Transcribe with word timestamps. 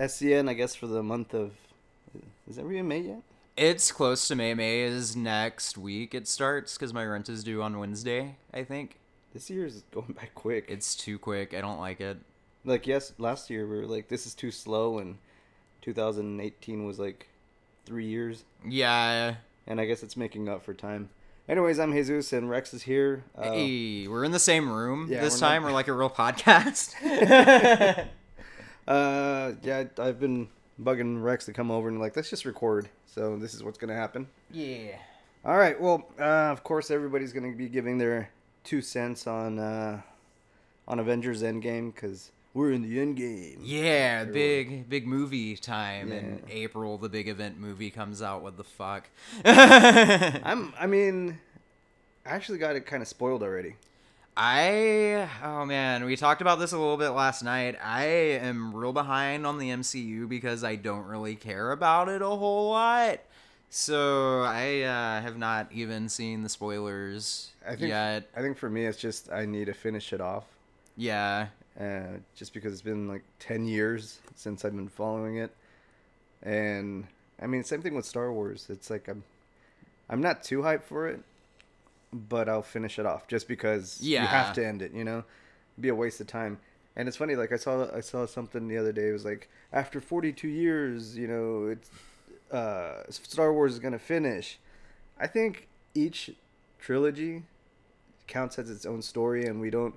SCN, 0.00 0.48
I 0.48 0.54
guess, 0.54 0.74
for 0.74 0.86
the 0.86 1.02
month 1.02 1.34
of. 1.34 1.52
Is 2.48 2.56
that 2.56 2.64
really 2.64 2.82
May 2.82 3.00
yet? 3.00 3.22
It's 3.56 3.92
close 3.92 4.26
to 4.28 4.34
May. 4.34 4.54
May 4.54 4.80
is 4.80 5.14
next 5.14 5.76
week. 5.78 6.14
It 6.14 6.26
starts 6.26 6.76
because 6.76 6.92
my 6.94 7.04
rent 7.04 7.28
is 7.28 7.44
due 7.44 7.62
on 7.62 7.78
Wednesday. 7.78 8.36
I 8.54 8.64
think 8.64 8.96
This 9.34 9.50
year 9.50 9.66
is 9.66 9.82
going 9.92 10.14
by 10.20 10.28
quick. 10.34 10.64
it's 10.68 10.94
too 10.94 11.18
quick. 11.18 11.52
I 11.54 11.60
don't 11.60 11.78
like 11.78 12.00
it. 12.00 12.16
like 12.64 12.86
yes, 12.86 13.12
last 13.18 13.50
year 13.50 13.66
we 13.68 13.76
were 13.78 13.86
like, 13.86 14.08
this 14.08 14.26
is 14.26 14.34
too 14.34 14.50
slow, 14.50 14.98
and 14.98 15.18
2018 15.82 16.84
was 16.86 16.98
like 16.98 17.28
three 17.86 18.06
years, 18.06 18.44
Yeah. 18.66 19.34
and 19.66 19.80
I 19.80 19.84
guess 19.84 20.02
it's 20.02 20.16
making 20.16 20.48
up 20.48 20.64
for 20.64 20.74
time. 20.74 21.10
Anyways, 21.48 21.78
I'm 21.80 21.92
Jesus, 21.92 22.32
and 22.32 22.48
Rex 22.48 22.72
is 22.74 22.82
here. 22.82 23.24
Uh, 23.36 23.52
hey, 23.52 24.06
we're 24.08 24.24
in 24.24 24.30
the 24.32 24.38
same 24.38 24.70
room 24.70 25.08
yeah, 25.10 25.20
this 25.20 25.34
we're 25.34 25.46
not- 25.46 25.52
time. 25.52 25.62
We're 25.64 25.72
like 25.72 25.88
a 25.88 25.92
real 25.92 26.10
podcast. 26.10 26.94
uh, 28.88 29.52
yeah, 29.62 29.84
I've 29.98 30.20
been 30.20 30.48
bugging 30.82 31.22
Rex 31.22 31.44
to 31.46 31.52
come 31.52 31.70
over 31.70 31.88
and 31.88 31.98
like, 32.00 32.16
let's 32.16 32.30
just 32.30 32.44
record. 32.44 32.88
So 33.06 33.36
this 33.36 33.54
is 33.54 33.62
what's 33.62 33.78
gonna 33.78 33.94
happen. 33.94 34.28
yeah. 34.50 34.96
All 35.42 35.56
right. 35.56 35.80
Well, 35.80 36.06
uh, 36.18 36.22
of 36.52 36.62
course, 36.62 36.90
everybody's 36.90 37.32
to 37.32 37.56
be 37.56 37.68
giving 37.68 37.96
their 37.96 38.28
two 38.62 38.82
cents 38.82 39.26
on 39.26 39.58
uh, 39.58 40.02
on 40.86 40.98
Avengers 40.98 41.42
Endgame 41.42 41.94
because 41.94 42.30
we're 42.52 42.72
in 42.72 42.82
the 42.82 42.98
Endgame. 42.98 43.58
Yeah, 43.62 44.24
big 44.24 44.88
big 44.90 45.06
movie 45.06 45.56
time 45.56 46.12
in 46.12 46.42
April. 46.50 46.98
The 46.98 47.08
big 47.08 47.26
event 47.28 47.58
movie 47.58 47.90
comes 47.90 48.20
out. 48.20 48.42
What 48.42 48.58
the 48.58 48.64
fuck? 48.64 49.08
I'm. 49.44 50.74
I 50.78 50.86
mean, 50.86 51.38
I 52.26 52.30
actually 52.30 52.58
got 52.58 52.76
it 52.76 52.84
kind 52.84 53.02
of 53.02 53.08
spoiled 53.08 53.42
already. 53.42 53.76
I 54.42 55.28
oh 55.44 55.66
man, 55.66 56.06
we 56.06 56.16
talked 56.16 56.40
about 56.40 56.58
this 56.58 56.72
a 56.72 56.78
little 56.78 56.96
bit 56.96 57.10
last 57.10 57.42
night. 57.42 57.76
I 57.84 58.04
am 58.04 58.74
real 58.74 58.94
behind 58.94 59.46
on 59.46 59.58
the 59.58 59.68
MCU 59.68 60.26
because 60.26 60.64
I 60.64 60.76
don't 60.76 61.04
really 61.04 61.34
care 61.36 61.72
about 61.72 62.08
it 62.08 62.22
a 62.22 62.26
whole 62.26 62.70
lot. 62.70 63.20
So 63.68 64.40
I 64.40 64.80
uh, 64.80 65.20
have 65.20 65.36
not 65.36 65.70
even 65.72 66.08
seen 66.08 66.42
the 66.42 66.48
spoilers 66.48 67.50
I 67.66 67.76
think. 67.76 67.90
yet. 67.90 68.30
I 68.34 68.40
think 68.40 68.56
for 68.56 68.70
me, 68.70 68.86
it's 68.86 68.96
just 68.96 69.30
I 69.30 69.44
need 69.44 69.66
to 69.66 69.74
finish 69.74 70.10
it 70.14 70.22
off. 70.22 70.44
Yeah, 70.96 71.48
Uh, 71.78 72.18
just 72.34 72.54
because 72.54 72.72
it's 72.72 72.80
been 72.80 73.08
like 73.08 73.24
ten 73.40 73.66
years 73.66 74.20
since 74.36 74.64
I've 74.64 74.74
been 74.74 74.88
following 74.88 75.36
it, 75.36 75.54
and 76.42 77.06
I 77.42 77.46
mean, 77.46 77.62
same 77.62 77.82
thing 77.82 77.94
with 77.94 78.06
Star 78.06 78.32
Wars. 78.32 78.68
It's 78.70 78.88
like 78.88 79.06
I'm, 79.06 79.22
I'm 80.08 80.22
not 80.22 80.42
too 80.42 80.60
hyped 80.62 80.84
for 80.84 81.08
it, 81.08 81.20
but 82.12 82.48
I'll 82.48 82.62
finish 82.62 82.98
it 82.98 83.06
off 83.06 83.26
just 83.28 83.46
because 83.48 83.98
you 84.22 84.26
have 84.26 84.52
to 84.54 84.66
end 84.66 84.82
it. 84.82 84.92
You 84.92 85.04
know, 85.04 85.24
It'd 85.74 85.82
be 85.82 85.88
a 85.88 85.94
waste 85.94 86.20
of 86.20 86.26
time. 86.26 86.58
And 86.96 87.06
it's 87.08 87.16
funny, 87.16 87.36
like 87.36 87.52
I 87.52 87.56
saw 87.56 87.88
I 87.94 88.00
saw 88.00 88.26
something 88.26 88.66
the 88.68 88.76
other 88.76 88.92
day. 88.92 89.08
It 89.08 89.12
was 89.12 89.24
like 89.24 89.48
after 89.72 90.00
42 90.00 90.48
years, 90.48 91.16
you 91.16 91.28
know, 91.28 91.66
it's 91.68 91.90
uh, 92.52 93.04
Star 93.10 93.52
Wars 93.52 93.72
is 93.74 93.78
gonna 93.78 93.98
finish. 93.98 94.58
I 95.18 95.26
think 95.26 95.68
each 95.94 96.30
trilogy 96.80 97.44
counts 98.26 98.58
as 98.58 98.70
its 98.70 98.84
own 98.86 99.02
story, 99.02 99.46
and 99.46 99.60
we 99.60 99.70
don't. 99.70 99.94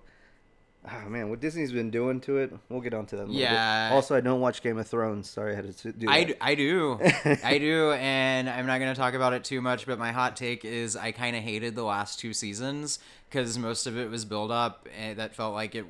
Oh 0.86 1.10
man, 1.10 1.30
what 1.30 1.40
Disney's 1.40 1.72
been 1.72 1.92
doing 1.92 2.20
to 2.22 2.38
it, 2.40 2.54
we'll 2.68 2.82
get 2.82 2.94
onto 2.94 3.16
that. 3.16 3.24
In 3.24 3.30
a 3.30 3.32
little 3.32 3.48
bit. 3.48 3.54
Yeah. 3.54 3.90
Also, 3.94 4.16
I 4.16 4.22
don't 4.22 4.42
watch 4.42 4.62
Game 4.62 4.78
of 4.78 4.86
Thrones. 4.86 5.30
Sorry, 5.30 5.54
I 5.54 5.56
had 5.56 5.78
to 5.78 5.92
do 5.94 6.08
that. 6.08 6.12
I, 6.12 6.36
I 6.42 6.56
do. 6.56 7.00
I 7.44 7.58
do, 7.58 7.92
and 7.94 8.50
I'm 8.50 8.66
not 8.66 8.80
going 8.80 8.94
to 8.94 9.00
talk 9.00 9.14
about 9.14 9.32
it 9.32 9.46
too 9.46 9.62
much, 9.62 9.86
but 9.86 9.98
my 9.98 10.12
hot 10.12 10.36
take 10.36 10.66
is 10.66 10.98
I 10.98 11.14
kind 11.14 11.38
of 11.38 11.44
hated 11.44 11.76
the 11.76 11.84
last 11.84 12.20
two 12.20 12.34
seasons 12.34 13.00
because 13.30 13.58
most 13.58 13.88
of 13.88 13.98
it 13.98 14.10
was 14.10 14.26
build 14.26 14.52
up 14.52 14.90
and 15.00 15.18
that 15.20 15.34
felt 15.34 15.54
like 15.54 15.74
it, 15.74 15.86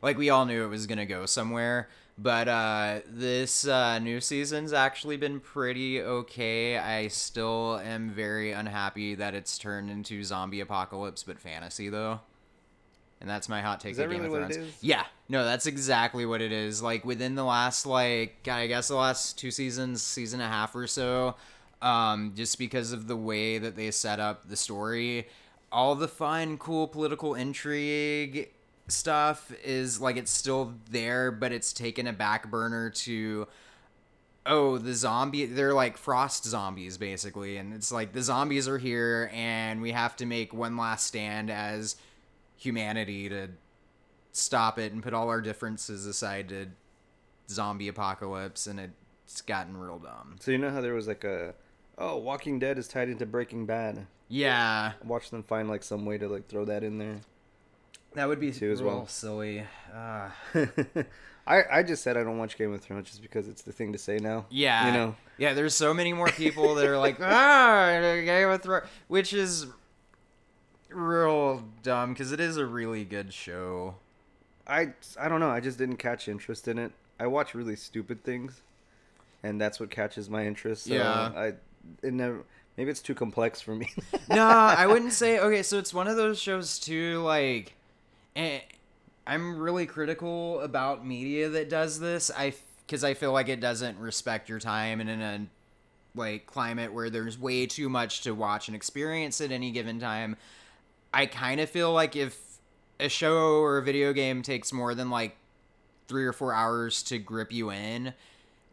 like 0.00 0.16
we 0.16 0.30
all 0.30 0.46
knew 0.46 0.64
it 0.64 0.68
was 0.68 0.86
going 0.86 0.98
to 0.98 1.06
go 1.06 1.26
somewhere. 1.26 1.88
But 2.16 2.48
uh, 2.48 3.00
this 3.06 3.68
uh, 3.68 3.98
new 4.00 4.20
season's 4.20 4.72
actually 4.72 5.18
been 5.18 5.38
pretty 5.40 6.02
okay. 6.02 6.76
I 6.76 7.08
still 7.08 7.78
am 7.78 8.10
very 8.10 8.50
unhappy 8.50 9.14
that 9.14 9.34
it's 9.34 9.56
turned 9.56 9.88
into 9.88 10.24
zombie 10.24 10.60
apocalypse, 10.60 11.22
but 11.22 11.38
fantasy 11.38 11.90
though. 11.90 12.20
And 13.20 13.28
that's 13.28 13.48
my 13.48 13.60
hot 13.60 13.80
take. 13.80 13.92
Is 13.92 13.96
that 13.96 14.04
of 14.04 14.10
Game 14.10 14.22
really 14.22 14.36
of 14.36 14.42
what 14.42 14.50
it 14.50 14.54
Thrones. 14.54 14.68
is? 14.74 14.78
Yeah, 14.82 15.04
no, 15.28 15.44
that's 15.44 15.66
exactly 15.66 16.24
what 16.24 16.40
it 16.40 16.52
is. 16.52 16.82
Like 16.82 17.04
within 17.04 17.34
the 17.34 17.44
last 17.44 17.84
like 17.84 18.46
I 18.48 18.66
guess 18.66 18.88
the 18.88 18.94
last 18.96 19.38
two 19.38 19.50
seasons, 19.50 20.02
season 20.02 20.40
and 20.40 20.48
a 20.48 20.52
half 20.52 20.74
or 20.74 20.86
so, 20.86 21.34
um, 21.82 22.32
just 22.36 22.58
because 22.58 22.92
of 22.92 23.08
the 23.08 23.16
way 23.16 23.58
that 23.58 23.74
they 23.76 23.90
set 23.90 24.20
up 24.20 24.48
the 24.48 24.56
story, 24.56 25.26
all 25.72 25.94
the 25.94 26.08
fun, 26.08 26.58
cool 26.58 26.86
political 26.86 27.34
intrigue 27.34 28.50
stuff 28.86 29.52
is 29.64 30.00
like 30.00 30.16
it's 30.16 30.30
still 30.30 30.74
there, 30.90 31.30
but 31.32 31.52
it's 31.52 31.72
taken 31.72 32.06
a 32.06 32.12
back 32.12 32.50
burner 32.50 32.90
to 32.90 33.48
oh 34.46 34.78
the 34.78 34.94
zombie 34.94 35.44
they're 35.44 35.74
like 35.74 35.98
frost 35.98 36.44
zombies 36.44 36.96
basically 36.96 37.58
and 37.58 37.74
it's 37.74 37.92
like 37.92 38.14
the 38.14 38.22
zombies 38.22 38.66
are 38.66 38.78
here 38.78 39.30
and 39.34 39.82
we 39.82 39.92
have 39.92 40.16
to 40.16 40.24
make 40.24 40.54
one 40.54 40.76
last 40.76 41.06
stand 41.06 41.50
as 41.50 41.96
humanity 42.58 43.28
to 43.30 43.48
stop 44.32 44.78
it 44.78 44.92
and 44.92 45.02
put 45.02 45.14
all 45.14 45.28
our 45.30 45.40
differences 45.40 46.04
aside 46.06 46.48
to 46.50 46.66
zombie 47.48 47.88
apocalypse 47.88 48.66
and 48.66 48.78
it's 49.24 49.40
gotten 49.40 49.76
real 49.76 49.98
dumb 49.98 50.36
So 50.40 50.50
you 50.50 50.58
know 50.58 50.70
how 50.70 50.80
there 50.82 50.92
was 50.94 51.08
like 51.08 51.24
a, 51.24 51.54
oh, 51.96 52.16
Walking 52.18 52.58
Dead 52.58 52.76
is 52.78 52.86
tied 52.88 53.08
into 53.08 53.24
Breaking 53.24 53.64
Bad. 53.64 54.06
yeah 54.28 54.92
Watch 55.04 55.30
them 55.30 55.42
find 55.42 55.68
like 55.68 55.82
some 55.82 56.04
way 56.04 56.18
to 56.18 56.28
like 56.28 56.46
throw 56.48 56.64
that 56.66 56.84
in 56.84 56.98
there. 56.98 57.16
that 58.14 58.28
would 58.28 58.38
be 58.40 58.52
Too 58.52 58.70
as 58.70 58.82
well. 58.82 59.06
silly 59.06 59.64
uh, 59.94 60.28
I 61.46 61.62
I 61.78 61.82
just 61.82 62.02
said 62.02 62.16
I 62.18 62.24
don't 62.24 62.36
watch 62.38 62.58
Game 62.58 62.74
of 62.74 62.80
Thrones 62.82 63.08
just 63.08 63.22
because 63.22 63.48
it's 63.48 63.62
the 63.62 63.72
thing 63.72 63.92
to 63.94 63.98
say 63.98 64.18
now. 64.18 64.44
yeah 64.50 64.86
You 64.88 64.92
know. 64.92 65.16
yeah 65.38 65.54
there's 65.54 65.74
so 65.74 65.94
many 65.94 66.12
more 66.12 66.28
people 66.28 66.74
that 66.74 66.86
are 66.86 66.98
like 66.98 67.18
ah 67.22 67.98
Game 68.24 68.50
of 68.50 68.62
Thrones 68.62 68.84
which 69.08 69.32
is 69.32 69.66
real 70.90 71.64
dumb 71.82 72.12
because 72.12 72.32
it 72.32 72.40
is 72.40 72.56
a 72.56 72.66
really 72.66 73.04
good 73.04 73.32
show 73.32 73.94
I 74.68 74.92
I 75.18 75.28
don't 75.28 75.40
know. 75.40 75.50
I 75.50 75.60
just 75.60 75.78
didn't 75.78 75.96
catch 75.96 76.28
interest 76.28 76.68
in 76.68 76.78
it. 76.78 76.92
I 77.18 77.26
watch 77.26 77.54
really 77.54 77.74
stupid 77.74 78.22
things, 78.22 78.60
and 79.42 79.60
that's 79.60 79.80
what 79.80 79.90
catches 79.90 80.28
my 80.28 80.46
interest. 80.46 80.84
So 80.84 80.94
Yeah. 80.94 81.32
I 81.34 81.46
it 82.02 82.12
never. 82.12 82.44
Maybe 82.76 82.90
it's 82.90 83.00
too 83.00 83.14
complex 83.14 83.60
for 83.60 83.74
me. 83.74 83.90
no, 84.28 84.46
I 84.46 84.86
wouldn't 84.86 85.12
say. 85.12 85.40
Okay, 85.40 85.62
so 85.62 85.78
it's 85.78 85.92
one 85.92 86.06
of 86.06 86.16
those 86.16 86.38
shows 86.38 86.78
too. 86.78 87.22
Like, 87.22 87.72
eh, 88.36 88.60
I'm 89.26 89.58
really 89.58 89.86
critical 89.86 90.60
about 90.60 91.04
media 91.04 91.48
that 91.48 91.70
does 91.70 91.98
this. 91.98 92.30
I 92.36 92.54
because 92.86 93.02
I 93.02 93.14
feel 93.14 93.32
like 93.32 93.48
it 93.48 93.60
doesn't 93.60 93.98
respect 93.98 94.48
your 94.48 94.60
time, 94.60 95.00
and 95.00 95.10
in 95.10 95.22
a 95.22 95.46
like 96.14 96.46
climate 96.46 96.92
where 96.92 97.10
there's 97.10 97.38
way 97.38 97.66
too 97.66 97.88
much 97.88 98.20
to 98.22 98.32
watch 98.32 98.68
and 98.68 98.76
experience 98.76 99.40
at 99.40 99.50
any 99.50 99.70
given 99.70 99.98
time, 99.98 100.36
I 101.12 101.26
kind 101.26 101.60
of 101.60 101.70
feel 101.70 101.92
like 101.92 102.16
if 102.16 102.38
a 103.00 103.08
show 103.08 103.60
or 103.60 103.78
a 103.78 103.82
video 103.82 104.12
game 104.12 104.42
takes 104.42 104.72
more 104.72 104.94
than 104.94 105.10
like 105.10 105.36
three 106.06 106.24
or 106.24 106.32
four 106.32 106.52
hours 106.54 107.02
to 107.04 107.18
grip 107.18 107.52
you 107.52 107.70
in, 107.70 108.14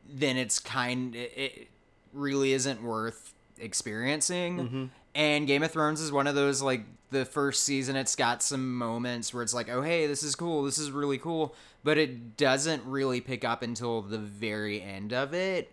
then 0.10 0.38
it's 0.38 0.60
kind 0.60 1.16
it, 1.16 1.32
it 1.36 1.68
really 2.14 2.54
isn't 2.54 2.82
worth 2.82 3.34
experiencing. 3.60 4.58
Mm-hmm. 4.58 4.86
And 5.14 5.48
Game 5.48 5.64
of 5.64 5.72
Thrones 5.72 6.02
is 6.02 6.12
one 6.12 6.28
of 6.28 6.36
those 6.36 6.62
like 6.62 6.84
the 7.12 7.26
first 7.26 7.64
season 7.64 7.96
it's 7.96 8.16
got 8.16 8.44
some 8.44 8.78
moments 8.78 9.34
where 9.34 9.44
it's 9.44 9.54
like, 9.54 9.70
"Oh, 9.70 9.82
hey, 9.82 10.08
this 10.08 10.24
is 10.24 10.36
cool. 10.36 10.64
This 10.64 10.78
is 10.78 10.92
really 10.92 11.18
cool." 11.18 11.56
But 11.84 11.98
it 11.98 12.36
doesn't 12.36 12.84
really 12.86 13.22
pick 13.22 13.46
up 13.46 13.62
until 13.62 14.02
the 14.02 14.18
very 14.18 14.82
end 14.82 15.14
of 15.14 15.34
it. 15.34 15.72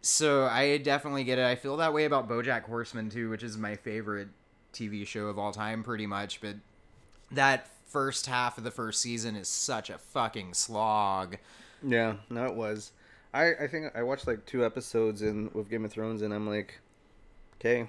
So 0.00 0.44
I 0.44 0.78
definitely 0.78 1.24
get 1.24 1.38
it. 1.38 1.44
I 1.44 1.54
feel 1.54 1.76
that 1.76 1.94
way 1.94 2.04
about 2.04 2.28
BoJack 2.28 2.62
Horseman 2.64 3.10
too, 3.10 3.30
which 3.30 3.42
is 3.42 3.56
my 3.56 3.76
favorite 3.76 4.28
TV 4.74 5.06
show 5.06 5.26
of 5.26 5.38
all 5.38 5.52
time 5.52 5.82
pretty 5.82 6.06
much, 6.06 6.40
but 6.40 6.56
that 7.30 7.68
first 7.86 8.26
half 8.26 8.58
of 8.58 8.64
the 8.64 8.70
first 8.70 9.00
season 9.00 9.36
is 9.36 9.48
such 9.48 9.90
a 9.90 9.98
fucking 9.98 10.54
slog. 10.54 11.36
yeah, 11.82 12.14
no, 12.28 12.46
it 12.46 12.54
was. 12.54 12.92
I 13.32 13.54
I 13.54 13.66
think 13.68 13.92
I 13.94 14.02
watched 14.02 14.26
like 14.26 14.44
two 14.46 14.64
episodes 14.64 15.22
in 15.22 15.50
with 15.54 15.70
Game 15.70 15.84
of 15.84 15.92
Thrones, 15.92 16.22
and 16.22 16.32
I'm 16.32 16.48
like, 16.48 16.80
okay, 17.60 17.88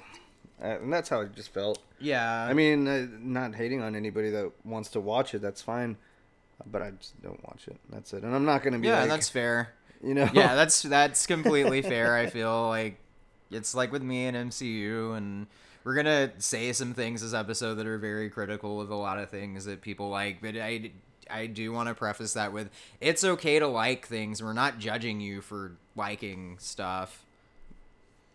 uh, 0.62 0.80
and 0.80 0.92
that's 0.92 1.10
how 1.10 1.22
it 1.22 1.36
just 1.36 1.54
felt. 1.54 1.80
Yeah. 2.00 2.44
I 2.44 2.54
mean, 2.54 2.88
uh, 2.88 3.08
not 3.20 3.56
hating 3.56 3.82
on 3.82 3.96
anybody 3.96 4.30
that 4.32 4.52
wants 4.64 4.90
to 4.92 5.00
watch 5.00 5.34
it. 5.34 5.42
That's 5.42 5.62
fine, 5.62 5.98
but 6.66 6.82
I 6.82 6.92
just 6.92 7.22
don't 7.22 7.44
watch 7.44 7.68
it. 7.68 7.78
That's 7.90 8.14
it. 8.14 8.24
And 8.24 8.34
I'm 8.34 8.46
not 8.46 8.64
gonna 8.64 8.80
be 8.80 8.88
yeah, 8.88 9.02
like, 9.02 9.10
that's 9.10 9.30
fair. 9.30 9.74
you 10.04 10.14
know, 10.14 10.30
yeah, 10.34 10.56
that's 10.56 10.82
that's 10.84 11.28
completely 11.28 11.82
fair. 11.82 12.16
I 12.16 12.28
feel 12.28 12.68
like 12.68 12.98
it's 13.52 13.76
like 13.76 13.92
with 13.92 14.04
me 14.04 14.26
and 14.26 14.52
MCU, 14.52 15.16
and 15.18 15.48
we're 15.86 15.94
gonna 15.96 16.32
say 16.40 16.74
some 16.74 16.94
things 16.94 17.22
this 17.22 17.34
episode 17.34 17.76
that 17.76 17.88
are 17.88 17.98
very 17.98 18.30
critical 18.30 18.82
of 18.82 18.90
a 18.90 18.96
lot 18.96 19.18
of 19.20 19.30
things 19.30 19.64
that 19.66 19.82
people 19.82 20.10
like. 20.10 20.42
But 20.42 20.58
I 20.58 20.92
I 21.30 21.46
do 21.46 21.72
want 21.72 21.88
to 21.90 21.96
preface 21.96 22.34
that 22.34 22.52
with 22.52 22.70
it's 23.00 23.24
okay 23.24 23.60
to 23.60 23.68
like 23.68 24.06
things. 24.08 24.44
We're 24.44 24.54
not 24.54 24.78
judging 24.80 25.22
you 25.22 25.40
for 25.42 25.78
liking 25.96 26.58
stuff. 26.60 27.24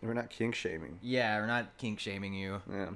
we're 0.01 0.13
not 0.13 0.29
kink 0.31 0.55
shaming. 0.55 0.97
Yeah, 1.01 1.39
we're 1.39 1.45
not 1.45 1.77
kink 1.77 1.99
shaming 1.99 2.33
you. 2.33 2.61
Yeah, 2.71 2.89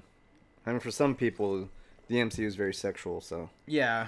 I 0.66 0.72
mean, 0.72 0.80
for 0.80 0.90
some 0.92 1.14
people, 1.16 1.70
the 2.08 2.16
MCU 2.16 2.46
is 2.46 2.56
very 2.56 2.74
sexual. 2.74 3.22
So 3.22 3.50
Yeah, 3.68 4.08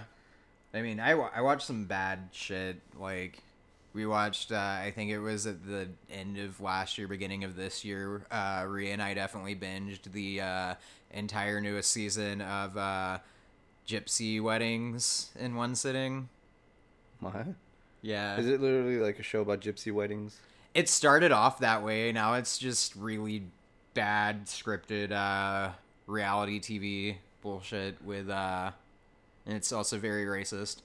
I 0.73 0.81
mean, 0.81 0.99
I 0.99 1.13
wa- 1.15 1.31
I 1.35 1.41
watched 1.41 1.67
some 1.67 1.85
bad 1.85 2.29
shit 2.31 2.81
like 2.97 3.43
We 3.97 4.05
watched. 4.05 4.51
Uh, 4.51 4.57
I 4.57 4.91
think 4.93 5.09
it 5.09 5.17
was 5.17 5.47
at 5.47 5.65
the 5.65 5.87
end 6.11 6.37
of 6.37 6.61
last 6.61 6.99
year, 6.99 7.07
beginning 7.07 7.43
of 7.43 7.55
this 7.55 7.83
year. 7.83 8.27
Uh, 8.29 8.63
Rhea 8.67 8.93
and 8.93 9.01
I 9.01 9.15
definitely 9.15 9.55
binged 9.55 10.11
the 10.11 10.39
uh, 10.39 10.75
entire 11.09 11.59
newest 11.59 11.91
season 11.91 12.41
of 12.41 12.77
uh, 12.77 13.17
Gypsy 13.87 14.39
Weddings 14.39 15.31
in 15.39 15.55
one 15.55 15.73
sitting. 15.73 16.29
What? 17.21 17.47
Yeah. 18.03 18.37
Is 18.37 18.47
it 18.47 18.61
literally 18.61 18.97
like 18.97 19.17
a 19.17 19.23
show 19.23 19.41
about 19.41 19.61
gypsy 19.61 19.91
weddings? 19.91 20.37
It 20.75 20.89
started 20.89 21.31
off 21.31 21.57
that 21.61 21.81
way. 21.81 22.11
Now 22.11 22.35
it's 22.35 22.59
just 22.59 22.95
really 22.95 23.45
bad 23.95 24.45
scripted 24.45 25.11
uh, 25.11 25.71
reality 26.05 26.59
TV 26.59 27.15
bullshit 27.41 27.99
with. 28.05 28.29
Uh, 28.29 28.69
and 29.47 29.55
it's 29.55 29.71
also 29.71 29.97
very 29.97 30.25
racist. 30.25 30.81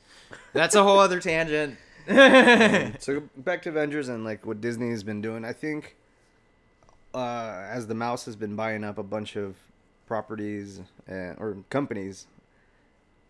That's 0.54 0.74
a 0.74 0.82
whole 0.82 0.98
other 0.98 1.20
tangent. 1.20 1.76
so 2.98 3.22
back 3.36 3.62
to 3.62 3.68
Avengers 3.68 4.08
and 4.08 4.24
like 4.24 4.44
what 4.44 4.60
Disney 4.60 4.90
has 4.90 5.02
been 5.02 5.20
doing. 5.20 5.44
I 5.44 5.52
think 5.52 5.96
uh, 7.14 7.66
as 7.70 7.86
the 7.86 7.94
mouse 7.94 8.24
has 8.24 8.36
been 8.36 8.56
buying 8.56 8.84
up 8.84 8.98
a 8.98 9.02
bunch 9.02 9.36
of 9.36 9.56
properties 10.06 10.80
and, 11.06 11.36
or 11.38 11.58
companies, 11.70 12.26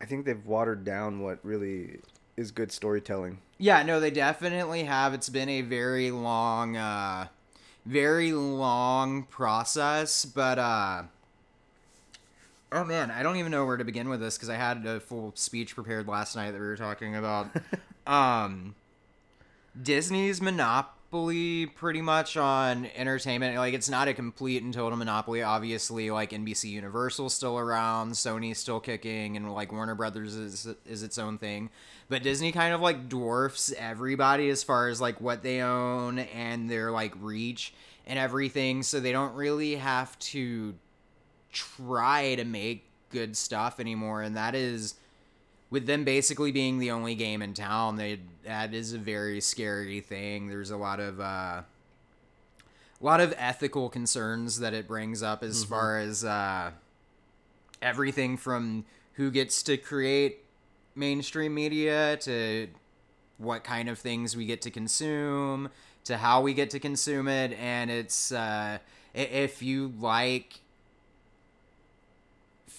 I 0.01 0.07
think 0.07 0.25
they've 0.25 0.45
watered 0.45 0.85
down 0.85 1.21
what 1.21 1.39
really 1.43 2.01
is 2.37 2.51
good 2.51 2.73
storytelling. 2.73 3.39
Yeah, 3.59 3.83
no, 3.83 4.01
they 4.01 4.11
definitely 4.11 4.85
have. 4.85 5.15
It's 5.15 5.29
been 5.29 5.49
a 5.49 5.61
very 5.61 6.11
long, 6.11 6.77
uh, 6.77 7.29
very 7.85 8.33
long 8.33 9.25
process, 9.25 10.25
but 10.25 10.59
uh, 10.59 11.03
oh 12.73 12.85
man, 12.85 13.11
I 13.11 13.23
don't 13.23 13.37
even 13.37 13.53
know 13.53 13.67
where 13.67 13.77
to 13.77 13.85
begin 13.85 14.09
with 14.09 14.21
this 14.21 14.37
because 14.37 14.49
I 14.49 14.57
had 14.57 14.85
a 14.87 14.99
full 14.99 15.33
speech 15.35 15.75
prepared 15.75 16.09
last 16.09 16.35
night 16.35 16.53
that 16.53 16.61
we 16.61 16.67
were 16.67 16.77
talking 16.77 17.17
about. 17.17 17.51
um, 18.07 18.75
Disney's 19.81 20.41
monopoly 20.41 21.67
pretty 21.67 22.01
much 22.01 22.37
on 22.37 22.87
entertainment. 22.97 23.57
Like 23.57 23.75
it's 23.75 23.89
not 23.89 24.09
a 24.09 24.15
complete 24.15 24.63
and 24.63 24.73
total 24.73 24.99
monopoly. 24.99 25.43
Obviously, 25.43 26.11
like 26.11 26.31
NBC 26.31 26.71
Universal's 26.71 27.35
still 27.35 27.59
around, 27.59 28.13
Sony's 28.13 28.59
still 28.59 28.81
kicking, 28.81 29.37
and 29.37 29.53
like 29.53 29.73
Warner 29.73 29.95
Brothers 29.95 30.35
is 30.35 30.69
is 30.87 31.03
its 31.03 31.19
own 31.19 31.39
thing. 31.39 31.71
But 32.09 32.23
Disney 32.23 32.53
kind 32.53 32.75
of 32.75 32.81
like 32.81 33.09
dwarfs 33.09 33.73
everybody 33.79 34.49
as 34.51 34.63
far 34.63 34.89
as 34.89 35.01
like 35.01 35.21
what 35.21 35.43
they 35.43 35.63
own 35.63 36.19
and 36.19 36.69
their 36.71 36.91
like 36.91 37.15
reach 37.21 37.73
and 38.07 38.19
everything. 38.19 38.83
So 38.83 39.01
they 39.01 39.13
don't 39.13 39.35
really 39.35 39.77
have 39.77 40.19
to 40.19 40.75
try 41.53 42.35
to 42.35 42.45
make 42.45 42.85
good 43.11 43.37
stuff 43.37 43.79
anymore. 43.79 44.23
And 44.23 44.37
that 44.37 44.55
is 44.55 44.95
with 45.73 45.87
them 45.87 46.05
basically 46.05 46.53
being 46.53 46.79
the 46.79 46.91
only 46.91 47.15
game 47.15 47.41
in 47.41 47.55
town, 47.55 47.97
they 47.97 48.21
that 48.45 48.75
is 48.75 48.93
a 48.93 48.99
very 48.99 49.41
scary 49.41 50.01
thing. 50.01 50.49
There's 50.49 50.71
a 50.71 50.77
lot 50.77 51.01
of 51.01 51.19
uh, 51.19 51.63
a 51.65 51.65
lot 53.01 53.23
of 53.23 53.35
ethical 53.39 53.89
concerns 53.89 54.61
that 54.61 54.75
it 54.75 54.87
brings 54.87 55.23
up 55.23 55.43
as 55.43 55.63
mm-hmm. 55.63 55.71
far 55.73 55.99
as 55.99 56.25
uh, 56.25 56.73
everything 57.81 58.37
from 58.37 58.85
who 59.15 59.31
gets 59.31 59.63
to 59.63 59.79
create 59.79 60.45
mainstream 60.95 61.55
media 61.55 62.19
to 62.19 62.69
what 63.39 63.65
kind 63.65 63.89
of 63.89 63.99
things 63.99 64.37
we 64.37 64.45
get 64.45 64.61
to 64.61 64.71
consume 64.71 65.71
to 66.05 66.19
how 66.19 66.43
we 66.43 66.53
get 66.53 66.69
to 66.69 66.79
consume 66.79 67.27
it 67.29 67.53
and 67.59 67.91
it's 67.91 68.31
uh, 68.31 68.77
if 69.15 69.63
you 69.63 69.91
like 69.99 70.61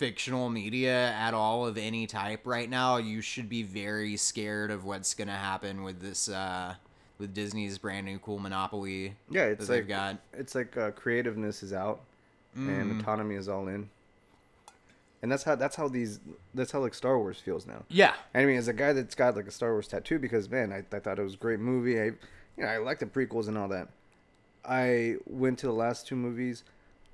fictional 0.04 0.50
media 0.50 1.14
at 1.14 1.34
all 1.34 1.66
of 1.66 1.78
any 1.78 2.06
type 2.06 2.42
right 2.44 2.70
now, 2.70 2.98
you 2.98 3.22
should 3.22 3.48
be 3.48 3.64
very 3.64 4.18
scared 4.18 4.70
of 4.70 4.84
what's 4.84 5.14
gonna 5.14 5.32
happen 5.32 5.82
with 5.82 6.02
this 6.02 6.28
uh, 6.28 6.76
with 7.20 7.34
Disney's 7.34 7.78
brand 7.78 8.06
new 8.06 8.20
cool 8.20 8.38
monopoly. 8.38 9.16
Yeah, 9.30 9.46
it's 9.46 9.70
like 9.70 9.88
got. 9.88 10.18
It's 10.34 10.56
like 10.56 10.76
uh, 10.76 10.92
creativeness 10.92 11.64
is 11.64 11.72
out, 11.72 12.02
mm. 12.58 12.68
and 12.68 13.00
autonomy 13.00 13.36
is 13.36 13.48
all 13.48 13.70
in. 13.70 13.90
And 15.22 15.32
that's 15.32 15.44
how 15.44 15.56
that's 15.56 15.78
how 15.78 15.88
these 15.88 16.20
that's 16.54 16.74
how 16.74 16.82
like 16.82 16.94
Star 16.94 17.18
Wars 17.18 17.38
feels 17.38 17.66
now. 17.66 17.86
Yeah. 17.88 18.14
I 18.36 18.44
mean, 18.44 18.58
as 18.58 18.68
a 18.68 18.74
guy 18.74 18.92
that's 18.92 19.16
got 19.16 19.38
like 19.38 19.48
a 19.48 19.52
Star 19.52 19.72
Wars 19.72 19.88
tattoo, 19.88 20.20
because 20.20 20.50
man, 20.50 20.74
I, 20.74 20.84
I 20.94 21.00
thought 21.00 21.18
it 21.18 21.24
was 21.24 21.36
a 21.36 21.38
great 21.38 21.62
movie. 21.62 21.98
I, 21.98 22.04
you 22.04 22.18
know, 22.58 22.68
I 22.68 22.78
like 22.80 23.00
the 23.00 23.06
prequels 23.06 23.48
and 23.48 23.58
all 23.58 23.70
that. 23.70 23.88
I 24.66 25.16
went 25.26 25.60
to 25.60 25.68
the 25.68 25.74
last 25.74 26.08
two 26.08 26.18
movies, 26.18 26.66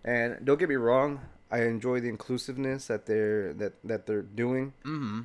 and 0.03 0.43
don't 0.43 0.57
get 0.57 0.69
me 0.69 0.75
wrong, 0.75 1.21
I 1.51 1.63
enjoy 1.63 1.99
the 1.99 2.09
inclusiveness 2.09 2.87
that 2.87 3.05
they're 3.05 3.53
that 3.53 3.73
that 3.83 4.05
they're 4.05 4.21
doing. 4.21 4.73
Mm-hmm. 4.85 5.21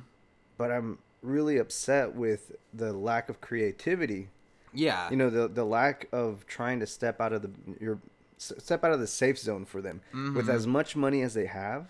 But 0.57 0.71
I'm 0.71 0.99
really 1.21 1.57
upset 1.57 2.15
with 2.15 2.51
the 2.73 2.93
lack 2.93 3.29
of 3.29 3.41
creativity. 3.41 4.29
Yeah. 4.73 5.09
You 5.09 5.17
know 5.17 5.29
the 5.29 5.47
the 5.47 5.65
lack 5.65 6.07
of 6.11 6.45
trying 6.47 6.79
to 6.79 6.87
step 6.87 7.21
out 7.21 7.33
of 7.33 7.41
the 7.41 7.51
your 7.79 7.99
step 8.37 8.83
out 8.83 8.91
of 8.91 8.99
the 8.99 9.07
safe 9.07 9.37
zone 9.37 9.65
for 9.65 9.81
them 9.81 10.01
mm-hmm. 10.13 10.35
with 10.35 10.49
as 10.49 10.67
much 10.67 10.95
money 10.95 11.21
as 11.21 11.33
they 11.33 11.45
have. 11.45 11.87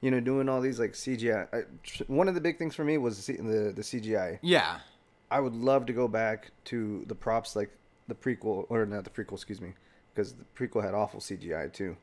You 0.00 0.12
know, 0.12 0.20
doing 0.20 0.48
all 0.48 0.60
these 0.60 0.78
like 0.78 0.92
CGI. 0.92 1.48
I, 1.52 2.02
one 2.06 2.28
of 2.28 2.36
the 2.36 2.40
big 2.40 2.56
things 2.58 2.74
for 2.74 2.84
me 2.84 2.98
was 2.98 3.26
the 3.26 3.72
the 3.74 3.82
CGI. 3.82 4.38
Yeah. 4.42 4.78
I 5.30 5.40
would 5.40 5.54
love 5.54 5.86
to 5.86 5.92
go 5.92 6.08
back 6.08 6.52
to 6.66 7.04
the 7.06 7.14
props 7.14 7.54
like 7.54 7.70
the 8.06 8.14
prequel 8.14 8.66
or 8.68 8.86
not 8.86 9.04
the 9.04 9.10
prequel, 9.10 9.34
excuse 9.34 9.60
me, 9.60 9.74
because 10.14 10.34
the 10.34 10.44
prequel 10.56 10.82
had 10.82 10.94
awful 10.94 11.20
CGI 11.20 11.72
too. 11.72 11.96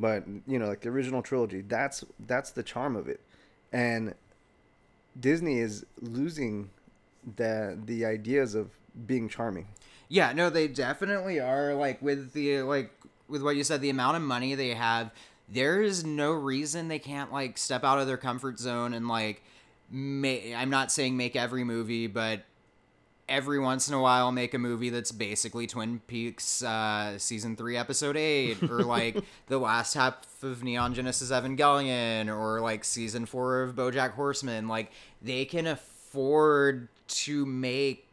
But 0.00 0.24
you 0.46 0.58
know, 0.58 0.66
like 0.66 0.80
the 0.80 0.88
original 0.88 1.20
trilogy, 1.20 1.60
that's 1.60 2.04
that's 2.26 2.50
the 2.50 2.62
charm 2.62 2.96
of 2.96 3.06
it, 3.06 3.20
and 3.72 4.14
Disney 5.18 5.58
is 5.58 5.84
losing 6.00 6.70
the 7.36 7.78
the 7.84 8.06
ideas 8.06 8.54
of 8.54 8.70
being 9.06 9.28
charming. 9.28 9.68
Yeah, 10.08 10.32
no, 10.32 10.48
they 10.48 10.68
definitely 10.68 11.38
are. 11.38 11.74
Like 11.74 12.00
with 12.00 12.32
the 12.32 12.62
like 12.62 12.90
with 13.28 13.42
what 13.42 13.56
you 13.56 13.62
said, 13.64 13.82
the 13.82 13.90
amount 13.90 14.16
of 14.16 14.22
money 14.22 14.54
they 14.54 14.74
have, 14.74 15.10
there 15.48 15.82
is 15.82 16.02
no 16.04 16.32
reason 16.32 16.88
they 16.88 16.98
can't 16.98 17.30
like 17.30 17.58
step 17.58 17.84
out 17.84 17.98
of 17.98 18.06
their 18.06 18.16
comfort 18.16 18.58
zone 18.58 18.94
and 18.94 19.06
like. 19.06 19.42
May, 19.92 20.54
I'm 20.54 20.70
not 20.70 20.92
saying 20.92 21.16
make 21.16 21.34
every 21.34 21.64
movie, 21.64 22.06
but 22.06 22.44
every 23.30 23.60
once 23.60 23.88
in 23.88 23.94
a 23.94 24.00
while 24.00 24.32
make 24.32 24.52
a 24.52 24.58
movie 24.58 24.90
that's 24.90 25.12
basically 25.12 25.66
Twin 25.66 26.00
Peaks 26.06 26.62
uh, 26.62 27.16
season 27.16 27.56
three, 27.56 27.76
episode 27.76 28.16
eight, 28.16 28.62
or 28.64 28.82
like 28.84 29.16
the 29.46 29.58
last 29.58 29.94
half 29.94 30.42
of 30.42 30.62
Neon 30.62 30.92
Genesis 30.92 31.30
Evangelion, 31.30 32.28
or 32.28 32.60
like 32.60 32.84
season 32.84 33.24
four 33.24 33.62
of 33.62 33.76
BoJack 33.76 34.12
Horseman. 34.12 34.68
Like 34.68 34.90
they 35.22 35.44
can 35.44 35.66
afford 35.66 36.88
to 37.08 37.46
make 37.46 38.06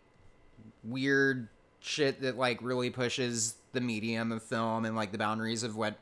weird 0.84 1.50
shit 1.80 2.22
that 2.22 2.38
like 2.38 2.62
really 2.62 2.90
pushes 2.90 3.56
the 3.74 3.82
medium 3.82 4.32
of 4.32 4.44
film 4.44 4.86
and 4.86 4.96
like 4.96 5.12
the 5.12 5.18
boundaries 5.18 5.64
of 5.64 5.76
what 5.76 5.98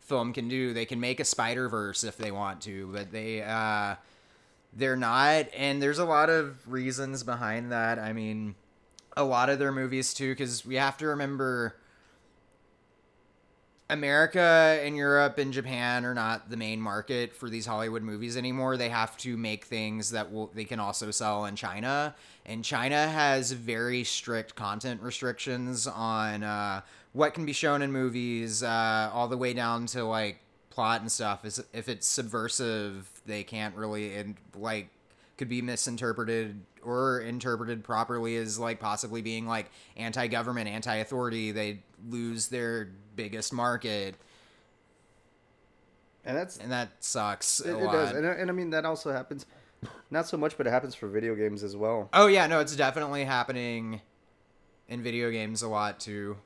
film 0.00 0.32
can 0.32 0.48
do. 0.48 0.74
They 0.74 0.84
can 0.84 1.00
make 1.00 1.20
a 1.20 1.24
Spider 1.24 1.68
Verse 1.68 2.04
if 2.04 2.16
they 2.16 2.30
want 2.30 2.60
to, 2.62 2.88
but 2.92 3.12
they 3.12 3.42
uh 3.42 3.94
they're 4.76 4.96
not 4.96 5.46
and 5.56 5.82
there's 5.82 5.98
a 5.98 6.04
lot 6.04 6.30
of 6.30 6.70
reasons 6.70 7.22
behind 7.22 7.72
that. 7.72 7.98
I 7.98 8.12
mean 8.12 8.54
a 9.16 9.24
lot 9.24 9.48
of 9.48 9.58
their 9.58 9.72
movies 9.72 10.12
too 10.12 10.32
because 10.32 10.64
we 10.64 10.76
have 10.76 10.98
to 10.98 11.06
remember 11.06 11.74
america 13.88 14.78
and 14.82 14.96
europe 14.96 15.38
and 15.38 15.52
japan 15.52 16.04
are 16.04 16.12
not 16.12 16.50
the 16.50 16.56
main 16.56 16.80
market 16.80 17.32
for 17.32 17.48
these 17.48 17.64
hollywood 17.64 18.02
movies 18.02 18.36
anymore. 18.36 18.76
They 18.76 18.90
have 18.90 19.16
to 19.18 19.36
make 19.36 19.64
things 19.64 20.10
that 20.10 20.30
will 20.30 20.50
they 20.54 20.64
can 20.64 20.80
also 20.80 21.10
sell 21.10 21.46
in 21.46 21.56
china. 21.56 22.14
And 22.44 22.62
china 22.62 23.08
has 23.08 23.52
very 23.52 24.04
strict 24.04 24.54
content 24.54 25.00
restrictions 25.00 25.86
on 25.86 26.42
uh, 26.42 26.82
what 27.12 27.32
can 27.32 27.46
be 27.46 27.52
shown 27.54 27.80
in 27.80 27.90
movies 27.92 28.62
uh, 28.62 29.10
all 29.14 29.28
the 29.28 29.38
way 29.38 29.54
down 29.54 29.86
to 29.86 30.04
like 30.04 30.40
plot 30.76 31.00
and 31.00 31.10
stuff 31.10 31.46
is 31.46 31.64
if 31.72 31.88
it's 31.88 32.06
subversive 32.06 33.08
they 33.24 33.42
can't 33.42 33.74
really 33.74 34.14
and 34.14 34.36
like 34.54 34.90
could 35.38 35.48
be 35.48 35.62
misinterpreted 35.62 36.60
or 36.82 37.20
interpreted 37.20 37.82
properly 37.82 38.36
as 38.36 38.58
like 38.58 38.78
possibly 38.78 39.22
being 39.22 39.46
like 39.46 39.70
anti-government 39.96 40.68
anti-authority. 40.68 41.50
They 41.52 41.82
lose 42.08 42.48
their 42.48 42.90
biggest 43.16 43.54
market. 43.54 44.16
And 46.26 46.36
that's 46.36 46.58
and 46.58 46.70
that 46.70 46.90
sucks 47.00 47.60
it, 47.60 47.70
it 47.70 47.80
does. 47.80 48.10
and, 48.12 48.26
and 48.26 48.50
i 48.50 48.52
mean 48.52 48.70
that 48.70 48.84
also 48.84 49.12
happens 49.12 49.46
not 50.10 50.26
so 50.26 50.36
much 50.36 50.58
but 50.58 50.66
it 50.66 50.70
happens 50.70 50.94
for 50.94 51.08
video 51.08 51.34
games 51.34 51.62
as 51.62 51.74
well. 51.74 52.10
Oh 52.12 52.26
yeah 52.26 52.46
no 52.46 52.60
it's 52.60 52.76
definitely 52.76 53.24
happening 53.24 54.02
in 54.88 55.02
video 55.02 55.30
games 55.30 55.62
a 55.62 55.68
lot 55.68 56.00
too. 56.00 56.36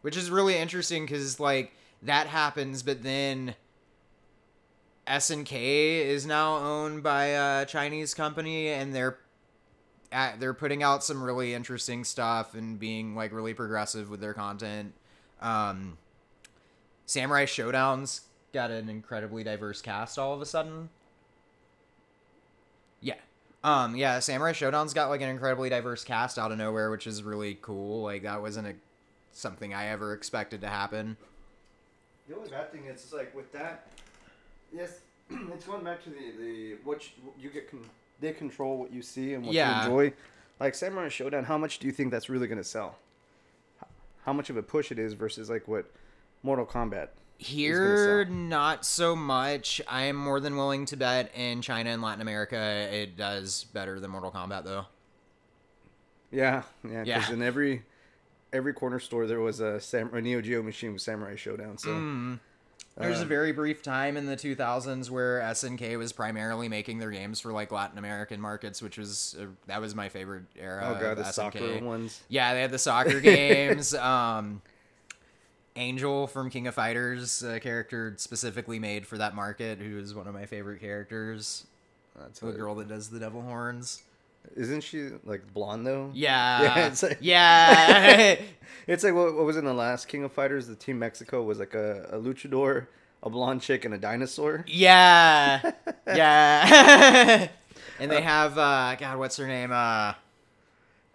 Which 0.00 0.16
is 0.16 0.30
really 0.30 0.56
interesting 0.56 1.04
because 1.04 1.38
like 1.38 1.72
that 2.02 2.26
happens, 2.26 2.82
but 2.82 3.02
then 3.02 3.54
SNK 5.06 5.52
is 5.52 6.26
now 6.26 6.58
owned 6.58 7.02
by 7.02 7.26
a 7.26 7.66
Chinese 7.66 8.14
company, 8.14 8.68
and 8.68 8.94
they're 8.94 9.18
at, 10.12 10.40
they're 10.40 10.54
putting 10.54 10.82
out 10.82 11.02
some 11.02 11.22
really 11.22 11.54
interesting 11.54 12.04
stuff 12.04 12.54
and 12.54 12.78
being 12.78 13.14
like 13.14 13.32
really 13.32 13.54
progressive 13.54 14.10
with 14.10 14.20
their 14.20 14.34
content. 14.34 14.94
Um, 15.40 15.98
Samurai 17.06 17.46
Shodown's 17.46 18.22
got 18.52 18.70
an 18.70 18.88
incredibly 18.88 19.44
diverse 19.44 19.80
cast 19.80 20.18
all 20.18 20.34
of 20.34 20.40
a 20.40 20.46
sudden. 20.46 20.88
Yeah. 23.00 23.14
Um, 23.64 23.96
yeah, 23.96 24.18
Samurai 24.20 24.52
Shodown's 24.52 24.94
got 24.94 25.08
like 25.08 25.20
an 25.20 25.28
incredibly 25.28 25.68
diverse 25.68 26.04
cast 26.04 26.38
out 26.38 26.52
of 26.52 26.58
nowhere, 26.58 26.90
which 26.90 27.06
is 27.06 27.22
really 27.22 27.58
cool. 27.60 28.02
Like 28.02 28.22
that 28.22 28.40
wasn't 28.40 28.68
a 28.68 28.74
something 29.32 29.72
I 29.72 29.88
ever 29.88 30.14
expected 30.14 30.60
to 30.62 30.68
happen. 30.68 31.16
The 32.28 32.36
only 32.36 32.50
bad 32.50 32.70
thing 32.72 32.84
is, 32.84 33.04
is 33.04 33.12
like 33.12 33.34
with 33.34 33.50
that, 33.52 33.86
yes, 34.72 35.00
it's 35.30 35.66
going 35.66 35.82
back 35.84 36.02
to 36.04 36.10
the 36.10 36.32
the 36.38 36.74
what 36.84 37.02
you, 37.16 37.32
you 37.38 37.50
get. 37.50 37.70
Con- 37.70 37.88
they 38.20 38.32
control 38.32 38.78
what 38.78 38.92
you 38.92 39.00
see 39.00 39.34
and 39.34 39.44
what 39.46 39.54
Yeah. 39.54 39.76
you 39.86 39.90
enjoy. 40.00 40.16
Like 40.58 40.74
Samurai 40.74 41.06
Shodown, 41.08 41.44
how 41.44 41.56
much 41.56 41.78
do 41.78 41.86
you 41.86 41.92
think 41.92 42.10
that's 42.10 42.28
really 42.28 42.48
gonna 42.48 42.64
sell? 42.64 42.96
H- 43.80 43.88
How 44.24 44.32
much 44.32 44.50
of 44.50 44.56
a 44.56 44.62
push 44.62 44.90
it 44.90 44.98
is 44.98 45.14
versus 45.14 45.48
like 45.48 45.68
what 45.68 45.90
Mortal 46.42 46.66
Kombat? 46.66 47.08
Here, 47.38 48.24
not 48.24 48.84
so 48.84 49.14
much. 49.14 49.80
I 49.88 50.02
am 50.04 50.16
more 50.16 50.40
than 50.40 50.56
willing 50.56 50.84
to 50.86 50.96
bet 50.96 51.30
in 51.36 51.62
China 51.62 51.90
and 51.90 52.02
Latin 52.02 52.20
America 52.20 52.56
it 52.92 53.16
does 53.16 53.64
better 53.72 54.00
than 54.00 54.10
Mortal 54.10 54.32
Kombat, 54.32 54.64
though. 54.64 54.86
Yeah, 56.32 56.64
yeah. 56.84 57.04
Because 57.04 57.28
Yeah. 57.28 57.32
in 57.32 57.42
every 57.42 57.84
every 58.52 58.72
corner 58.72 58.98
store 58.98 59.26
there 59.26 59.40
was 59.40 59.60
a, 59.60 59.80
Sam- 59.80 60.14
a 60.14 60.20
Neo 60.20 60.40
Geo 60.40 60.62
machine 60.62 60.92
with 60.92 61.02
Samurai 61.02 61.34
Shodown. 61.34 61.78
So 61.78 61.90
Mm. 61.90 62.38
There's 62.96 63.20
Uh, 63.20 63.22
a 63.22 63.26
very 63.26 63.52
brief 63.52 63.80
time 63.80 64.16
in 64.16 64.26
the 64.26 64.36
2000s 64.36 65.08
where 65.08 65.40
SNK 65.40 65.96
was 65.98 66.12
primarily 66.12 66.68
making 66.68 66.98
their 66.98 67.12
games 67.12 67.38
for 67.38 67.52
like 67.52 67.70
Latin 67.70 67.96
American 67.96 68.40
markets, 68.40 68.82
which 68.82 68.98
was 68.98 69.36
uh, 69.40 69.44
that 69.66 69.80
was 69.80 69.94
my 69.94 70.08
favorite 70.08 70.44
era. 70.58 70.82
oh 70.84 70.94
god, 71.00 71.12
of 71.12 71.18
the 71.18 71.22
SNK. 71.24 71.32
soccer 71.32 71.84
ones. 71.84 72.20
Yeah, 72.28 72.54
they 72.54 72.60
had 72.60 72.72
the 72.72 72.78
soccer 72.78 73.20
games. 73.34 73.94
Um, 73.94 74.62
Angel 75.76 76.26
from 76.26 76.50
King 76.50 76.66
of 76.66 76.74
Fighters, 76.74 77.40
a 77.44 77.60
character 77.60 78.14
specifically 78.16 78.80
made 78.80 79.06
for 79.06 79.16
that 79.18 79.36
market, 79.36 79.78
who 79.78 79.98
is 80.00 80.12
one 80.12 80.26
of 80.26 80.34
my 80.34 80.44
favorite 80.46 80.80
characters. 80.80 81.66
That's 82.18 82.40
The 82.40 82.50
girl 82.50 82.74
that 82.76 82.88
does 82.88 83.10
the 83.10 83.20
devil 83.20 83.42
horns. 83.42 84.02
Isn't 84.56 84.80
she 84.82 85.10
like 85.24 85.52
blonde 85.54 85.86
though? 85.86 86.10
Yeah, 86.14 86.62
Yeah, 86.76 86.86
it's 86.88 87.02
like- 87.02 87.18
yeah. 87.20 88.36
It's 88.86 89.04
like 89.04 89.12
what, 89.14 89.34
what 89.34 89.44
was 89.44 89.58
in 89.58 89.66
the 89.66 89.74
last 89.74 90.08
King 90.08 90.24
of 90.24 90.32
Fighters? 90.32 90.66
The 90.66 90.74
Team 90.74 90.98
Mexico 90.98 91.42
was 91.42 91.58
like 91.58 91.74
a, 91.74 92.08
a 92.10 92.18
luchador, 92.18 92.86
a 93.22 93.28
blonde 93.28 93.60
chick, 93.60 93.84
and 93.84 93.92
a 93.92 93.98
dinosaur. 93.98 94.64
Yeah. 94.66 95.72
Yeah. 96.06 97.48
and 98.00 98.10
they 98.10 98.22
have 98.22 98.56
uh 98.56 98.94
God, 98.98 99.18
what's 99.18 99.36
her 99.36 99.46
name? 99.46 99.70
Uh 99.72 100.14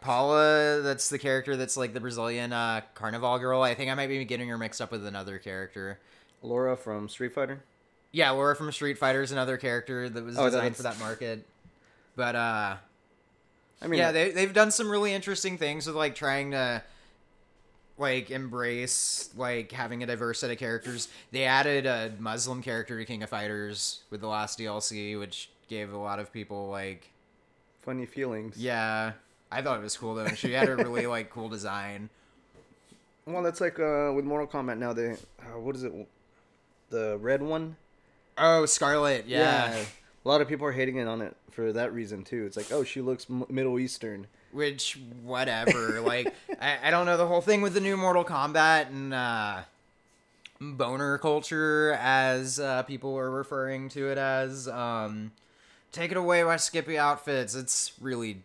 Paula, 0.01 0.82
that's 0.82 1.10
the 1.10 1.18
character 1.18 1.56
that's 1.56 1.77
like 1.77 1.94
the 1.94 2.00
Brazilian 2.00 2.51
uh 2.53 2.82
carnival 2.94 3.39
girl. 3.39 3.62
I 3.62 3.74
think 3.74 3.89
I 3.89 3.96
might 3.96 4.08
be 4.08 4.24
getting 4.25 4.50
her 4.50 4.58
mixed 4.58 4.82
up 4.82 4.92
with 4.92 5.06
another 5.06 5.38
character. 5.39 5.98
Laura 6.42 6.75
from 6.75 7.08
Street 7.10 7.34
Fighter. 7.34 7.63
Yeah, 8.12 8.30
Laura 8.32 8.56
from 8.56 8.72
Street 8.72 8.98
Fighter 8.98 9.22
is 9.24 9.32
another 9.32 9.58
character 9.58 10.10
that 10.10 10.24
was 10.24 10.38
Oh, 10.38 10.46
designed 10.46 10.75
that's- 10.75 10.77
for 10.77 10.84
that 10.84 11.00
market. 11.00 11.46
But 12.15 12.36
uh 12.36 12.75
I 13.82 13.88
mean, 13.88 14.00
yeah, 14.00 14.12
they 14.12 14.32
they've 14.32 14.53
done 14.53 14.72
some 14.72 14.89
really 14.89 15.13
interesting 15.13 15.58
things 15.58 15.88
with 15.88 15.96
like 15.96 16.15
trying 16.15 16.51
to 16.51 16.84
like 17.98 18.32
embrace 18.32 19.30
like 19.36 19.72
having 19.72 20.03
a 20.03 20.06
diverse 20.06 20.39
set 20.39 20.51
of 20.51 20.58
characters. 20.58 21.10
They 21.32 21.44
added 21.44 21.86
a 21.86 22.12
Muslim 22.20 22.62
character 22.62 22.98
to 22.98 23.06
King 23.06 23.24
of 23.24 23.30
Fighters 23.30 24.01
with 24.10 24.22
the 24.22 24.27
last 24.27 24.58
DLC, 24.60 25.18
which 25.20 25.50
gave 25.68 25.92
a 25.94 25.98
lot 25.98 26.20
of 26.20 26.32
people 26.32 26.70
like 26.70 27.10
funny 27.82 28.06
feelings. 28.06 28.58
yeah. 28.58 29.13
I 29.51 29.62
thought 29.62 29.77
it 29.77 29.84
was 29.84 29.96
cool 29.96 30.15
though. 30.15 30.30
She 30.30 30.53
had 30.53 30.68
a 30.68 30.75
really 30.75 31.06
like 31.15 31.30
cool 31.30 31.48
design. 31.48 32.10
Well, 33.27 33.44
that's 33.44 33.62
like 33.62 33.80
uh, 33.80 34.12
with 34.13 34.25
Mortal 34.25 34.48
Kombat 34.48 34.80
now. 34.80 34.94
They 34.94 35.12
uh, 35.12 35.60
what 35.60 35.75
is 35.75 35.84
it? 35.84 35.94
The 36.89 37.18
red 37.22 37.42
one. 37.44 37.75
Oh, 38.36 38.65
Scarlet, 38.65 39.25
yeah. 39.27 39.86
A 40.25 40.30
lot 40.30 40.42
of 40.42 40.48
people 40.48 40.65
are 40.65 40.72
hating 40.72 40.98
it 40.98 41.08
on 41.08 41.22
it 41.22 41.36
for 41.51 41.74
that 41.74 41.94
reason 41.94 42.24
too. 42.24 42.46
It's 42.46 42.56
like, 42.56 42.72
oh, 42.72 42.84
she 42.84 43.01
looks 43.01 43.27
m- 43.30 43.46
Middle 43.50 43.77
Eastern. 43.80 44.27
Which 44.51 45.00
whatever. 45.24 46.00
like 46.06 46.34
I, 46.62 46.77
I 46.84 46.92
don't 46.92 47.06
know 47.06 47.18
the 47.18 47.27
whole 47.27 47.42
thing 47.42 47.62
with 47.62 47.74
the 47.74 47.82
new 47.82 47.98
Mortal 47.98 48.24
Kombat 48.24 48.88
and 48.88 49.13
uh 49.13 49.62
boner 50.62 51.18
culture 51.18 51.98
as 52.00 52.58
uh, 52.58 52.84
people 52.84 53.18
are 53.18 53.30
referring 53.30 53.89
to 53.89 54.10
it 54.10 54.18
as. 54.18 54.68
Um 54.68 55.32
take 55.92 56.12
it 56.12 56.18
away 56.18 56.44
by 56.44 56.56
Skippy 56.56 56.98
outfits. 56.98 57.56
It's 57.56 57.92
really 58.00 58.44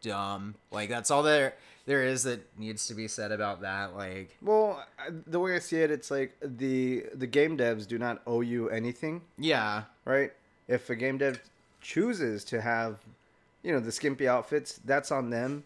dumb. 0.00 0.54
Like 0.70 0.88
that's 0.88 1.10
all 1.10 1.22
there 1.22 1.54
there 1.84 2.04
is 2.04 2.24
that 2.24 2.40
needs 2.58 2.86
to 2.88 2.94
be 2.94 3.08
said 3.08 3.32
about 3.32 3.62
that. 3.62 3.96
Like 3.96 4.36
Well, 4.42 4.84
the 5.26 5.40
way 5.40 5.56
I 5.56 5.58
see 5.58 5.78
it, 5.78 5.90
it's 5.90 6.10
like 6.10 6.36
the 6.42 7.06
the 7.14 7.26
game 7.26 7.56
devs 7.56 7.86
do 7.86 7.98
not 7.98 8.22
owe 8.26 8.42
you 8.42 8.68
anything, 8.68 9.22
yeah. 9.38 9.84
right? 10.04 10.32
If 10.68 10.90
a 10.90 10.96
game 10.96 11.18
dev 11.18 11.40
chooses 11.80 12.44
to 12.44 12.60
have, 12.60 12.98
you 13.62 13.72
know, 13.72 13.80
the 13.80 13.92
skimpy 13.92 14.28
outfits, 14.28 14.80
that's 14.84 15.10
on 15.10 15.30
them. 15.30 15.64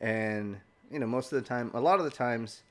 And 0.00 0.60
you 0.90 0.98
know, 0.98 1.06
most 1.06 1.32
of 1.32 1.42
the 1.42 1.48
time, 1.48 1.70
a 1.74 1.80
lot 1.80 1.98
of 1.98 2.04
the 2.04 2.10
times, 2.10 2.62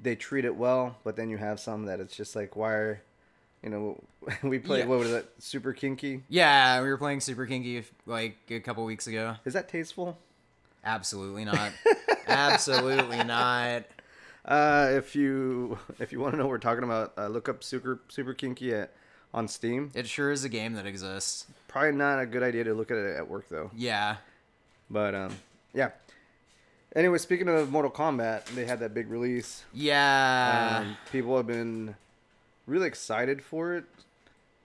they 0.00 0.14
treat 0.16 0.44
it 0.44 0.56
well. 0.56 0.96
But 1.04 1.16
then 1.16 1.30
you 1.30 1.36
have 1.38 1.60
some 1.60 1.84
that 1.86 2.00
it's 2.00 2.16
just 2.16 2.34
like, 2.36 2.56
why 2.56 2.72
are, 2.72 3.02
you 3.62 3.70
know, 3.70 4.02
we 4.42 4.58
played 4.58 4.80
Yeah. 4.80 4.86
what 4.86 4.98
was 4.98 5.10
that? 5.10 5.26
Super 5.38 5.72
kinky. 5.72 6.22
Yeah, 6.28 6.82
we 6.82 6.88
were 6.88 6.98
playing 6.98 7.20
Super 7.20 7.46
Kinky 7.46 7.84
like 8.06 8.36
a 8.50 8.60
couple 8.60 8.84
weeks 8.84 9.06
ago. 9.06 9.36
Is 9.44 9.54
that 9.54 9.68
tasteful? 9.68 10.18
Absolutely 10.84 11.44
not. 11.44 11.72
Absolutely 12.26 13.22
not. 13.24 13.84
Uh, 14.44 14.88
if 14.92 15.16
you 15.16 15.76
if 15.98 16.12
you 16.12 16.20
want 16.20 16.32
to 16.34 16.38
know 16.38 16.44
what 16.44 16.50
we're 16.50 16.58
talking 16.58 16.84
about, 16.84 17.12
uh, 17.18 17.26
look 17.26 17.48
up 17.48 17.64
super 17.64 18.00
super 18.08 18.32
kinky 18.34 18.72
at 18.74 18.92
on 19.36 19.46
Steam. 19.46 19.92
It 19.94 20.08
sure 20.08 20.32
is 20.32 20.42
a 20.44 20.48
game 20.48 20.72
that 20.72 20.86
exists. 20.86 21.46
Probably 21.68 21.92
not 21.92 22.18
a 22.18 22.26
good 22.26 22.42
idea 22.42 22.64
to 22.64 22.74
look 22.74 22.90
at 22.90 22.96
it 22.96 23.16
at 23.16 23.28
work 23.28 23.48
though. 23.50 23.70
Yeah. 23.76 24.16
But 24.90 25.14
um, 25.14 25.36
yeah. 25.74 25.90
Anyway, 26.96 27.18
speaking 27.18 27.46
of 27.48 27.70
Mortal 27.70 27.90
Kombat, 27.90 28.46
they 28.54 28.64
had 28.64 28.80
that 28.80 28.94
big 28.94 29.10
release. 29.10 29.64
Yeah. 29.74 30.78
Um, 30.80 30.96
people 31.12 31.36
have 31.36 31.46
been 31.46 31.94
really 32.66 32.86
excited 32.86 33.44
for 33.44 33.74
it. 33.74 33.84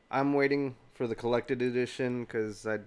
I'm 0.09 0.33
waiting 0.33 0.75
for 0.93 1.07
the 1.07 1.15
collected 1.15 1.61
edition 1.61 2.23
because 2.23 2.65
I 2.65 2.79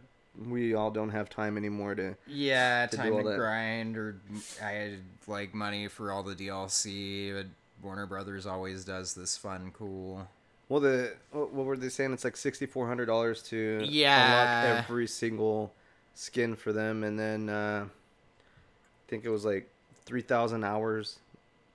we 0.48 0.74
all 0.74 0.90
don't 0.90 1.10
have 1.10 1.28
time 1.28 1.56
anymore 1.56 1.94
to. 1.94 2.16
yeah, 2.26 2.86
to 2.86 2.96
time 2.96 3.16
to 3.16 3.22
that. 3.28 3.36
grind 3.36 3.96
or 3.96 4.16
I 4.62 4.70
had 4.70 4.98
like 5.26 5.54
money 5.54 5.88
for 5.88 6.10
all 6.10 6.22
the 6.22 6.34
DLC, 6.34 7.34
but 7.34 7.46
Warner 7.82 8.06
Brothers 8.06 8.46
always 8.46 8.84
does 8.84 9.14
this 9.14 9.36
fun 9.36 9.70
cool. 9.76 10.26
Well, 10.68 10.80
the 10.80 11.14
what 11.30 11.52
were 11.52 11.76
they 11.76 11.88
saying? 11.88 12.12
It's 12.12 12.24
like 12.24 12.36
sixty 12.36 12.66
four 12.66 12.86
hundred 12.88 13.06
dollars 13.06 13.42
to 13.44 13.86
Yeah. 13.88 14.64
unlock 14.64 14.80
every 14.80 15.06
single 15.06 15.74
skin 16.14 16.56
for 16.56 16.72
them, 16.72 17.04
and 17.04 17.18
then 17.18 17.48
uh, 17.48 17.86
I 17.86 19.04
think 19.08 19.24
it 19.24 19.30
was 19.30 19.44
like 19.44 19.68
three 20.04 20.22
thousand 20.22 20.64
hours 20.64 21.18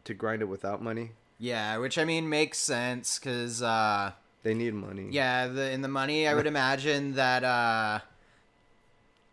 to 0.05 0.13
grind 0.13 0.41
it 0.41 0.45
without 0.45 0.81
money. 0.81 1.11
Yeah, 1.37 1.77
which 1.77 1.97
I 1.97 2.03
mean 2.05 2.29
makes 2.29 2.57
sense 2.57 3.19
cuz 3.19 3.61
uh 3.61 4.11
They 4.43 4.53
need 4.53 4.73
money. 4.73 5.07
yeah, 5.11 5.47
the 5.47 5.71
in 5.71 5.81
the 5.81 5.87
money 5.87 6.27
I 6.27 6.33
would 6.33 6.47
imagine 6.55 7.13
that 7.13 7.43
uh 7.43 7.99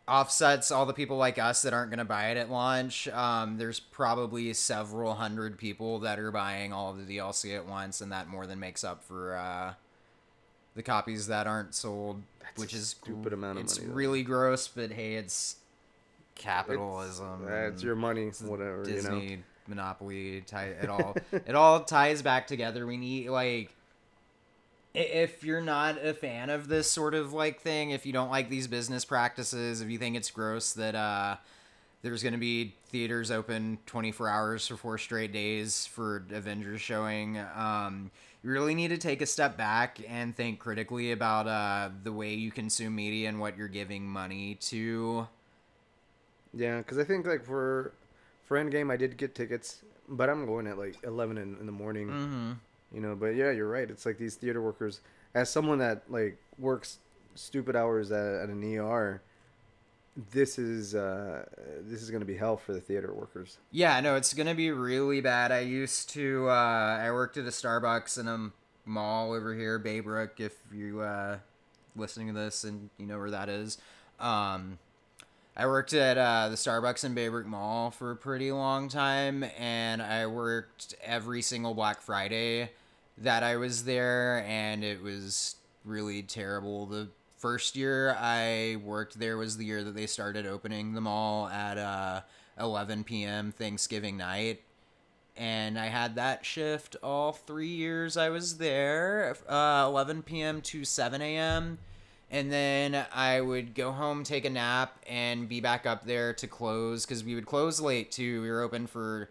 offsets 0.09 0.71
all 0.71 0.87
the 0.87 0.93
people 0.93 1.17
like 1.17 1.39
us 1.39 1.63
that 1.63 1.73
aren't 1.75 1.91
going 1.91 1.99
to 1.99 2.05
buy 2.05 2.31
it 2.31 2.37
at 2.37 2.51
launch. 2.51 3.09
Um, 3.09 3.59
there's 3.59 3.81
probably 3.81 4.53
several 4.53 5.15
hundred 5.15 5.59
people 5.59 5.99
that 6.01 6.19
are 6.19 6.31
buying 6.31 6.73
all 6.73 6.91
of 6.93 7.05
the 7.07 7.17
DLC 7.19 7.57
at 7.57 7.67
once, 7.67 8.01
and 8.01 8.13
that 8.13 8.29
more 8.29 8.47
than 8.47 8.61
makes 8.61 8.85
up 8.85 9.03
for 9.05 9.37
uh, 9.37 9.75
the 10.75 10.83
copies 10.83 11.27
that 11.27 11.47
aren't 11.47 11.75
sold, 11.75 12.23
That's 12.41 12.61
which 12.61 12.73
a 12.75 12.77
is 12.77 12.89
stupid 12.89 13.33
amount 13.33 13.59
of 13.59 13.65
It's 13.65 13.79
money, 13.79 13.89
though. 13.89 13.95
really 13.95 14.23
gross, 14.23 14.69
but 14.69 14.93
hey, 14.93 15.15
it's 15.15 15.57
capitalism. 16.35 17.45
That's 17.45 17.75
and 17.75 17.83
your 17.83 17.97
money, 17.97 18.31
whatever. 18.45 18.85
Disney 18.85 19.25
You 19.31 19.37
know. 19.39 19.43
monopoly. 19.69 20.43
Tie, 20.43 20.67
it 20.83 20.89
all 20.89 21.17
it 21.33 21.55
all 21.55 21.81
ties 21.85 22.23
back 22.23 22.47
together. 22.47 22.87
We 22.87 22.97
need 22.97 23.29
like 23.31 23.75
if 24.97 25.45
you're 25.45 25.61
not 25.61 26.05
a 26.05 26.15
fan 26.15 26.50
of 26.50 26.69
this 26.69 26.91
sort 26.91 27.15
of 27.15 27.33
like 27.33 27.61
thing, 27.61 27.91
if 27.91 28.07
you 28.07 28.12
don't 28.12 28.31
like 28.31 28.49
these 28.49 28.67
business 28.67 29.05
practices, 29.05 29.81
if 29.81 29.91
you 29.91 29.99
think 29.99 30.17
it's 30.17 30.31
gross 30.31 30.73
that 30.75 30.95
uh 30.95 31.37
there's 32.03 32.23
going 32.23 32.35
to 32.35 32.38
be 32.38 32.75
theaters 32.91 33.31
open 33.31 33.79
24 33.87 34.29
hours 34.29 34.67
for 34.67 34.76
four 34.76 34.97
straight 34.97 35.33
days 35.33 35.87
for 35.87 36.25
Avengers 36.33 36.81
showing. 36.81 37.38
Um, 37.57 38.11
you 38.45 38.50
really 38.50 38.75
need 38.75 38.88
to 38.88 38.99
take 38.99 39.23
a 39.23 39.26
step 39.26 39.57
back 39.57 39.99
and 40.09 40.37
think 40.37 40.61
critically 40.61 41.11
about 41.11 41.49
uh, 41.49 41.91
the 42.05 42.12
way 42.12 42.35
you 42.35 42.53
consume 42.53 42.95
media 42.95 43.29
and 43.29 43.41
what 43.41 43.57
you're 43.57 43.67
giving 43.67 44.07
money 44.07 44.55
to. 44.62 45.26
Yeah, 46.55 46.79
because 46.79 46.99
I 46.99 47.05
think 47.05 47.26
like 47.26 47.45
for 47.45 47.93
for 48.45 48.57
Endgame, 48.57 48.93
I 48.93 48.97
did 48.97 49.17
get 49.17 49.35
tickets, 49.35 49.83
but 50.09 50.31
I'm 50.31 50.47
going 50.47 50.69
at 50.69 50.79
like 50.79 50.97
eleven 51.03 51.38
in, 51.38 51.57
in 51.59 51.67
the 51.67 51.73
morning. 51.73 52.09
Mm-hmm. 52.09 52.53
You 52.93 53.00
know, 53.00 53.14
but 53.14 53.35
yeah, 53.35 53.50
you're 53.50 53.69
right. 53.69 53.90
It's 53.90 54.07
like 54.07 54.19
these 54.19 54.37
theater 54.37 54.62
workers. 54.62 55.00
As 55.35 55.50
someone 55.50 55.78
that 55.78 56.05
like 56.09 56.38
works 56.59 56.99
stupid 57.35 57.76
hours 57.76 58.11
at, 58.11 58.43
at 58.43 58.49
an 58.49 58.62
ER, 58.78 59.23
this 60.33 60.59
is 60.59 60.95
uh, 60.95 61.45
this 61.81 62.02
is 62.02 62.11
gonna 62.11 62.25
be 62.25 62.37
hell 62.37 62.57
for 62.57 62.73
the 62.73 62.81
theater 62.81 63.12
workers. 63.12 63.59
Yeah, 63.71 64.00
no, 64.00 64.16
it's 64.16 64.33
gonna 64.33 64.55
be 64.55 64.71
really 64.71 65.21
bad. 65.21 65.52
I 65.52 65.61
used 65.61 66.11
to. 66.11 66.49
Uh, 66.49 66.99
I 67.02 67.11
worked 67.11 67.37
at 67.37 67.45
a 67.45 67.50
Starbucks 67.50 68.19
in 68.19 68.28
a 68.28 68.50
mall 68.87 69.33
over 69.33 69.55
here, 69.55 69.78
Baybrook. 69.78 70.40
If 70.40 70.55
you 70.73 71.00
uh, 71.00 71.38
listening 71.97 72.28
to 72.28 72.33
this 72.33 72.64
and 72.64 72.88
you 72.97 73.07
know 73.07 73.19
where 73.19 73.31
that 73.31 73.49
is, 73.49 73.78
um, 74.19 74.78
I 75.59 75.67
worked 75.67 75.95
at 75.95 76.19
uh, 76.19 76.51
the 76.51 76.57
Starbucks 76.57 77.03
in 77.03 77.15
Baybrook 77.15 77.47
Mall 77.47 77.91
for 77.91 78.11
a 78.11 78.17
pretty 78.17 78.53
long 78.53 78.91
time, 78.91 79.43
and 79.59 80.03
I 80.03 80.27
worked 80.27 80.95
every 81.03 81.41
single 81.41 81.73
Black 81.73 82.03
Friday 82.03 82.73
that 83.17 83.43
I 83.43 83.57
was 83.57 83.85
there, 83.85 84.45
and 84.47 84.85
it 84.85 85.03
was 85.03 85.57
really 85.83 86.23
terrible. 86.23 86.85
The 86.85 87.09
first 87.39 87.75
year 87.75 88.15
I 88.21 88.77
worked 88.85 89.19
there 89.19 89.39
was 89.39 89.57
the 89.57 89.65
year 89.65 89.83
that 89.83 89.95
they 89.95 90.07
started 90.07 90.45
opening 90.45 90.93
the 90.93 91.01
mall 91.01 91.49
at 91.49 91.79
uh, 91.79 92.21
11 92.61 93.05
p.m. 93.05 93.51
Thanksgiving 93.51 94.19
night. 94.19 94.61
And 95.39 95.79
I 95.79 95.87
had 95.87 96.17
that 96.17 96.45
shift 96.45 96.97
all 97.03 97.33
three 97.33 97.69
years 97.69 98.19
I 98.19 98.29
was 98.29 98.59
there, 98.59 99.35
uh, 99.49 99.85
11 99.87 100.23
p.m. 100.23 100.61
to 100.63 100.85
7 100.85 101.23
a.m 101.23 101.79
and 102.37 102.52
then 102.52 103.07
I 103.14 103.40
would 103.40 103.75
go 103.75 103.93
home, 103.93 104.23
take 104.23 104.45
a 104.45 104.50
nap, 104.50 104.99
and 105.09 105.49
be 105.49 105.62
back 105.62 105.87
up 105.87 106.05
there 106.05 106.35
to 106.35 106.47
close 106.47 107.07
because 107.07 107.25
we 107.25 107.35
would 107.35 107.47
close 107.47 107.81
late 107.81 108.12
too. 108.12 108.43
We 108.43 108.50
were 108.50 108.61
open 108.61 108.87
for 108.87 109.31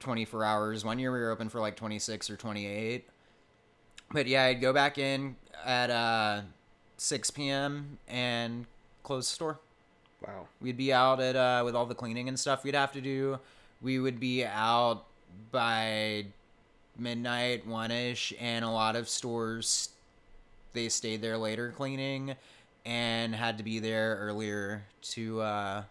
24 0.00 0.42
hours. 0.42 0.82
One 0.82 0.98
year 0.98 1.12
we 1.12 1.18
were 1.18 1.30
open 1.30 1.50
for 1.50 1.60
like 1.60 1.76
26 1.76 2.30
or 2.30 2.36
28. 2.38 3.06
But 4.12 4.26
yeah, 4.26 4.44
I'd 4.44 4.62
go 4.62 4.72
back 4.72 4.96
in 4.96 5.36
at 5.62 5.90
uh, 5.90 6.40
6 6.96 7.30
p.m. 7.32 7.98
and 8.08 8.64
close 9.02 9.28
the 9.28 9.34
store. 9.34 9.60
Wow. 10.26 10.48
We'd 10.62 10.78
be 10.78 10.94
out 10.94 11.20
at 11.20 11.36
uh, 11.36 11.64
with 11.66 11.76
all 11.76 11.84
the 11.84 11.94
cleaning 11.94 12.28
and 12.28 12.40
stuff 12.40 12.64
we'd 12.64 12.74
have 12.74 12.92
to 12.92 13.02
do. 13.02 13.38
We 13.82 13.98
would 13.98 14.18
be 14.18 14.42
out 14.42 15.04
by 15.52 16.24
midnight, 16.98 17.66
one 17.66 17.90
ish, 17.90 18.32
and 18.40 18.64
a 18.64 18.70
lot 18.70 18.96
of 18.96 19.06
stores 19.06 19.90
they 20.76 20.88
stayed 20.88 21.20
there 21.22 21.36
later 21.38 21.72
cleaning 21.76 22.36
and 22.84 23.34
had 23.34 23.58
to 23.58 23.64
be 23.64 23.80
there 23.80 24.16
earlier 24.20 24.84
to 25.02 25.40
uh, 25.40 25.82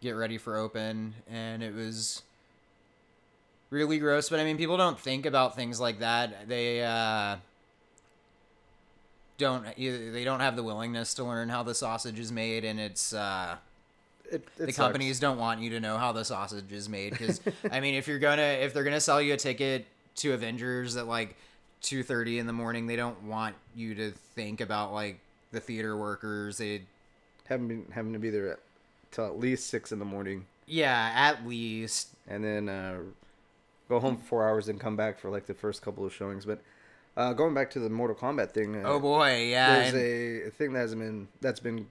get 0.00 0.12
ready 0.12 0.38
for 0.38 0.56
open 0.56 1.14
and 1.28 1.62
it 1.62 1.74
was 1.74 2.22
really 3.70 3.98
gross 3.98 4.28
but 4.28 4.38
i 4.38 4.44
mean 4.44 4.56
people 4.56 4.76
don't 4.76 5.00
think 5.00 5.26
about 5.26 5.56
things 5.56 5.80
like 5.80 5.98
that 5.98 6.48
they 6.48 6.84
uh, 6.84 7.36
don't 9.38 9.66
they 9.76 10.24
don't 10.24 10.40
have 10.40 10.56
the 10.56 10.62
willingness 10.62 11.14
to 11.14 11.24
learn 11.24 11.48
how 11.48 11.62
the 11.62 11.74
sausage 11.74 12.18
is 12.18 12.32
made 12.32 12.64
and 12.64 12.80
it's 12.80 13.12
uh, 13.12 13.56
It, 14.30 14.46
it 14.58 14.66
the 14.66 14.72
sucks. 14.72 14.76
companies 14.76 15.20
don't 15.20 15.38
want 15.38 15.60
you 15.60 15.70
to 15.70 15.80
know 15.80 15.98
how 15.98 16.12
the 16.12 16.24
sausage 16.24 16.72
is 16.72 16.88
made 16.88 17.10
because 17.10 17.40
i 17.70 17.80
mean 17.80 17.94
if 17.94 18.08
you're 18.08 18.18
gonna 18.18 18.42
if 18.42 18.72
they're 18.72 18.84
gonna 18.84 19.00
sell 19.00 19.20
you 19.20 19.34
a 19.34 19.36
ticket 19.36 19.86
to 20.16 20.32
avengers 20.32 20.94
that 20.94 21.06
like 21.06 21.36
2.30 21.82 22.38
in 22.38 22.46
the 22.46 22.52
morning 22.52 22.86
they 22.86 22.96
don't 22.96 23.22
want 23.24 23.54
you 23.74 23.94
to 23.94 24.10
think 24.10 24.60
about 24.60 24.92
like 24.92 25.20
the 25.52 25.60
theater 25.60 25.96
workers. 25.96 26.58
They 26.58 26.82
having 27.48 27.68
been 27.68 27.86
having 27.92 28.12
to 28.12 28.18
be 28.18 28.30
there 28.30 28.52
at, 28.52 28.58
till 29.10 29.26
at 29.26 29.38
least 29.38 29.68
six 29.68 29.92
in 29.92 29.98
the 29.98 30.04
morning, 30.04 30.46
yeah 30.66 31.12
at 31.14 31.46
least. 31.46 32.08
And 32.28 32.42
then 32.44 32.68
uh, 32.68 32.98
go 33.88 34.00
home 34.00 34.16
for 34.16 34.24
four 34.24 34.48
hours 34.48 34.68
and 34.68 34.80
come 34.80 34.96
back 34.96 35.18
for 35.18 35.30
like 35.30 35.46
the 35.46 35.54
first 35.54 35.82
couple 35.82 36.04
of 36.04 36.12
showings. 36.12 36.44
But 36.44 36.60
uh, 37.16 37.32
going 37.32 37.54
back 37.54 37.70
to 37.70 37.78
the 37.80 37.88
Mortal 37.88 38.16
Kombat 38.16 38.50
thing, 38.50 38.76
uh, 38.76 38.88
oh 38.88 38.98
boy 39.00 39.46
yeah 39.50 39.78
there's 39.78 39.94
and- 39.94 40.02
a, 40.02 40.48
a 40.48 40.50
thing 40.50 40.72
that 40.72 40.80
has 40.80 40.94
been 40.94 41.28
that's 41.40 41.60
been 41.60 41.86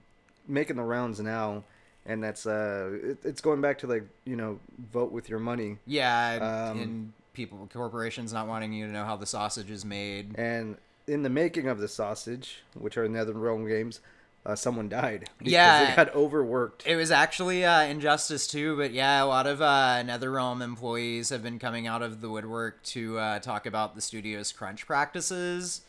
making 0.46 0.76
the 0.76 0.82
rounds 0.82 1.20
now, 1.20 1.64
and 2.04 2.22
that's 2.22 2.46
uh, 2.46 2.98
it, 3.02 3.18
it's 3.24 3.40
going 3.40 3.60
back 3.60 3.78
to 3.78 3.86
like 3.86 4.04
you 4.24 4.36
know 4.36 4.60
vote 4.92 5.10
with 5.10 5.28
your 5.30 5.38
money. 5.40 5.78
yeah 5.86 6.68
um, 6.70 6.80
and 6.80 7.12
people 7.36 7.68
corporations 7.72 8.32
not 8.32 8.48
wanting 8.48 8.72
you 8.72 8.86
to 8.86 8.92
know 8.92 9.04
how 9.04 9.14
the 9.16 9.26
sausage 9.26 9.70
is 9.70 9.84
made 9.84 10.34
And 10.38 10.76
in 11.06 11.22
the 11.22 11.30
making 11.30 11.68
of 11.68 11.78
the 11.78 11.86
sausage, 11.86 12.62
which 12.74 12.96
are 12.96 13.06
NetherRealm 13.08 13.68
games, 13.68 14.00
uh, 14.44 14.56
someone 14.56 14.88
died. 14.88 15.28
because 15.38 15.52
Yeah. 15.52 15.90
they 15.90 15.96
got 15.96 16.14
overworked. 16.14 16.84
It 16.86 16.96
was 16.96 17.10
actually 17.10 17.64
uh, 17.64 17.82
Injustice 17.82 18.46
Two, 18.46 18.76
but 18.76 18.92
yeah, 18.92 19.22
a 19.22 19.26
lot 19.26 19.46
of 19.46 19.60
uh, 19.60 20.02
NetherRealm 20.04 20.62
employees 20.62 21.28
have 21.28 21.42
been 21.42 21.58
coming 21.58 21.86
out 21.86 22.02
of 22.02 22.20
the 22.20 22.28
woodwork 22.30 22.82
to 22.84 23.18
uh, 23.18 23.38
talk 23.40 23.66
about 23.66 23.94
the 23.94 24.00
studio's 24.00 24.50
crunch 24.52 24.86
practices, 24.86 25.82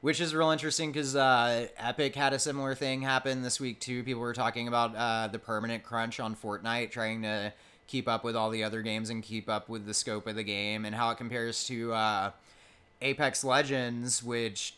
which 0.00 0.20
is 0.20 0.34
real 0.34 0.50
interesting 0.50 0.92
because 0.92 1.16
uh, 1.16 1.66
Epic 1.78 2.14
had 2.14 2.32
a 2.32 2.38
similar 2.38 2.74
thing 2.74 3.02
happen 3.02 3.42
this 3.42 3.58
week 3.58 3.80
too. 3.80 4.02
People 4.04 4.20
were 4.22 4.34
talking 4.34 4.68
about 4.68 4.94
uh, 4.94 5.28
the 5.32 5.38
permanent 5.38 5.82
crunch 5.82 6.20
on 6.20 6.36
Fortnite, 6.36 6.90
trying 6.90 7.22
to 7.22 7.52
keep 7.86 8.08
up 8.08 8.24
with 8.24 8.36
all 8.36 8.50
the 8.50 8.64
other 8.64 8.82
games 8.82 9.10
and 9.10 9.22
keep 9.22 9.48
up 9.48 9.68
with 9.68 9.86
the 9.86 9.94
scope 9.94 10.26
of 10.26 10.36
the 10.36 10.42
game 10.42 10.84
and 10.84 10.94
how 10.94 11.10
it 11.10 11.18
compares 11.18 11.66
to 11.66 11.92
uh, 11.92 12.30
Apex 13.02 13.44
Legends, 13.44 14.22
which 14.22 14.74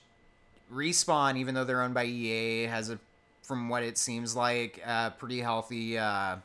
Respawn, 0.72 1.36
even 1.36 1.54
though 1.54 1.64
they're 1.64 1.82
owned 1.82 1.94
by 1.94 2.04
EA, 2.04 2.64
has 2.64 2.90
a, 2.90 2.98
from 3.42 3.68
what 3.68 3.82
it 3.82 3.96
seems 3.96 4.34
like, 4.34 4.80
a 4.84 5.12
pretty 5.16 5.40
healthy, 5.40 5.98
uh, 5.98 6.36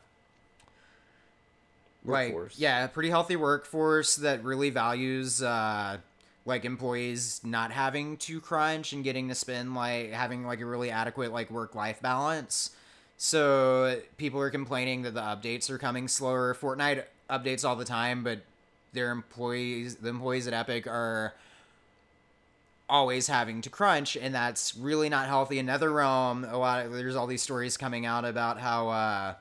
Workforce. 2.04 2.54
like 2.54 2.60
yeah, 2.60 2.86
pretty 2.88 3.10
healthy 3.10 3.36
workforce 3.36 4.16
that 4.16 4.42
really 4.42 4.70
values 4.70 5.40
uh, 5.40 5.98
like 6.44 6.64
employees 6.64 7.40
not 7.44 7.70
having 7.70 8.16
to 8.18 8.40
crunch 8.40 8.92
and 8.92 9.04
getting 9.04 9.28
to 9.28 9.34
spend 9.34 9.74
like 9.74 10.10
having 10.10 10.44
like 10.44 10.60
a 10.60 10.66
really 10.66 10.90
adequate 10.90 11.32
like 11.32 11.50
work 11.50 11.74
life 11.74 12.02
balance. 12.02 12.70
So 13.24 14.00
people 14.16 14.40
are 14.40 14.50
complaining 14.50 15.02
that 15.02 15.14
the 15.14 15.20
updates 15.20 15.70
are 15.70 15.78
coming 15.78 16.08
slower. 16.08 16.56
Fortnite 16.60 17.04
updates 17.30 17.64
all 17.64 17.76
the 17.76 17.84
time, 17.84 18.24
but 18.24 18.40
their 18.94 19.12
employees, 19.12 19.94
the 19.94 20.08
employees 20.08 20.48
at 20.48 20.54
Epic, 20.54 20.88
are 20.88 21.32
always 22.88 23.28
having 23.28 23.60
to 23.60 23.70
crunch, 23.70 24.16
and 24.16 24.34
that's 24.34 24.74
really 24.74 25.08
not 25.08 25.28
healthy. 25.28 25.60
In 25.60 25.66
NetherRealm, 25.66 26.52
a 26.52 26.56
lot 26.56 26.84
of, 26.84 26.92
there's 26.94 27.14
all 27.14 27.28
these 27.28 27.42
stories 27.42 27.76
coming 27.76 28.06
out 28.06 28.24
about 28.24 28.58
how 28.58 28.88
uh, 28.88 29.34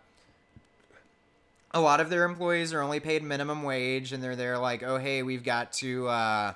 a 1.72 1.82
lot 1.82 2.00
of 2.00 2.12
their 2.12 2.24
employees 2.26 2.74
are 2.74 2.82
only 2.82 3.00
paid 3.00 3.24
minimum 3.24 3.64
wage, 3.64 4.14
and 4.14 4.22
they're 4.22 4.36
there 4.36 4.60
like, 4.60 4.84
oh 4.84 4.98
hey, 4.98 5.24
we've 5.24 5.44
got 5.44 5.74
to. 5.74 6.08
Uh, 6.08 6.54